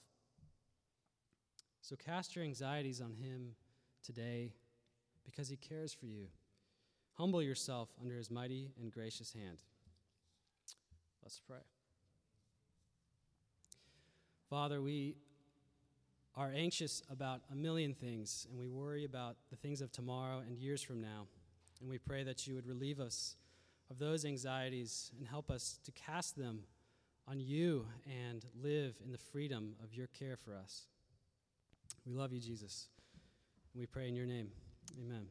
So 1.81 1.95
cast 1.95 2.35
your 2.35 2.45
anxieties 2.45 3.01
on 3.01 3.13
him 3.13 3.55
today 4.03 4.53
because 5.25 5.49
he 5.49 5.57
cares 5.57 5.93
for 5.93 6.05
you. 6.05 6.27
Humble 7.15 7.41
yourself 7.41 7.89
under 7.99 8.15
his 8.15 8.31
mighty 8.31 8.71
and 8.79 8.91
gracious 8.91 9.33
hand. 9.33 9.57
Let's 11.23 11.39
pray. 11.39 11.59
Father, 14.49 14.81
we 14.81 15.15
are 16.35 16.51
anxious 16.55 17.03
about 17.11 17.41
a 17.51 17.55
million 17.55 17.93
things, 17.93 18.47
and 18.49 18.57
we 18.57 18.67
worry 18.67 19.05
about 19.05 19.35
the 19.49 19.55
things 19.55 19.81
of 19.81 19.91
tomorrow 19.91 20.39
and 20.39 20.57
years 20.57 20.81
from 20.81 21.01
now. 21.01 21.27
And 21.81 21.89
we 21.89 21.97
pray 21.97 22.23
that 22.23 22.47
you 22.47 22.55
would 22.55 22.67
relieve 22.67 22.99
us 22.99 23.35
of 23.89 23.99
those 23.99 24.23
anxieties 24.23 25.11
and 25.17 25.27
help 25.27 25.51
us 25.51 25.79
to 25.83 25.91
cast 25.91 26.37
them 26.37 26.61
on 27.27 27.39
you 27.39 27.85
and 28.05 28.45
live 28.61 28.95
in 29.03 29.11
the 29.11 29.17
freedom 29.17 29.75
of 29.83 29.93
your 29.93 30.07
care 30.07 30.37
for 30.37 30.55
us. 30.55 30.87
We 32.05 32.13
love 32.13 32.31
you, 32.31 32.39
Jesus. 32.39 32.87
And 33.73 33.79
we 33.79 33.85
pray 33.85 34.07
in 34.07 34.15
your 34.15 34.25
name. 34.25 34.49
Amen. 34.99 35.27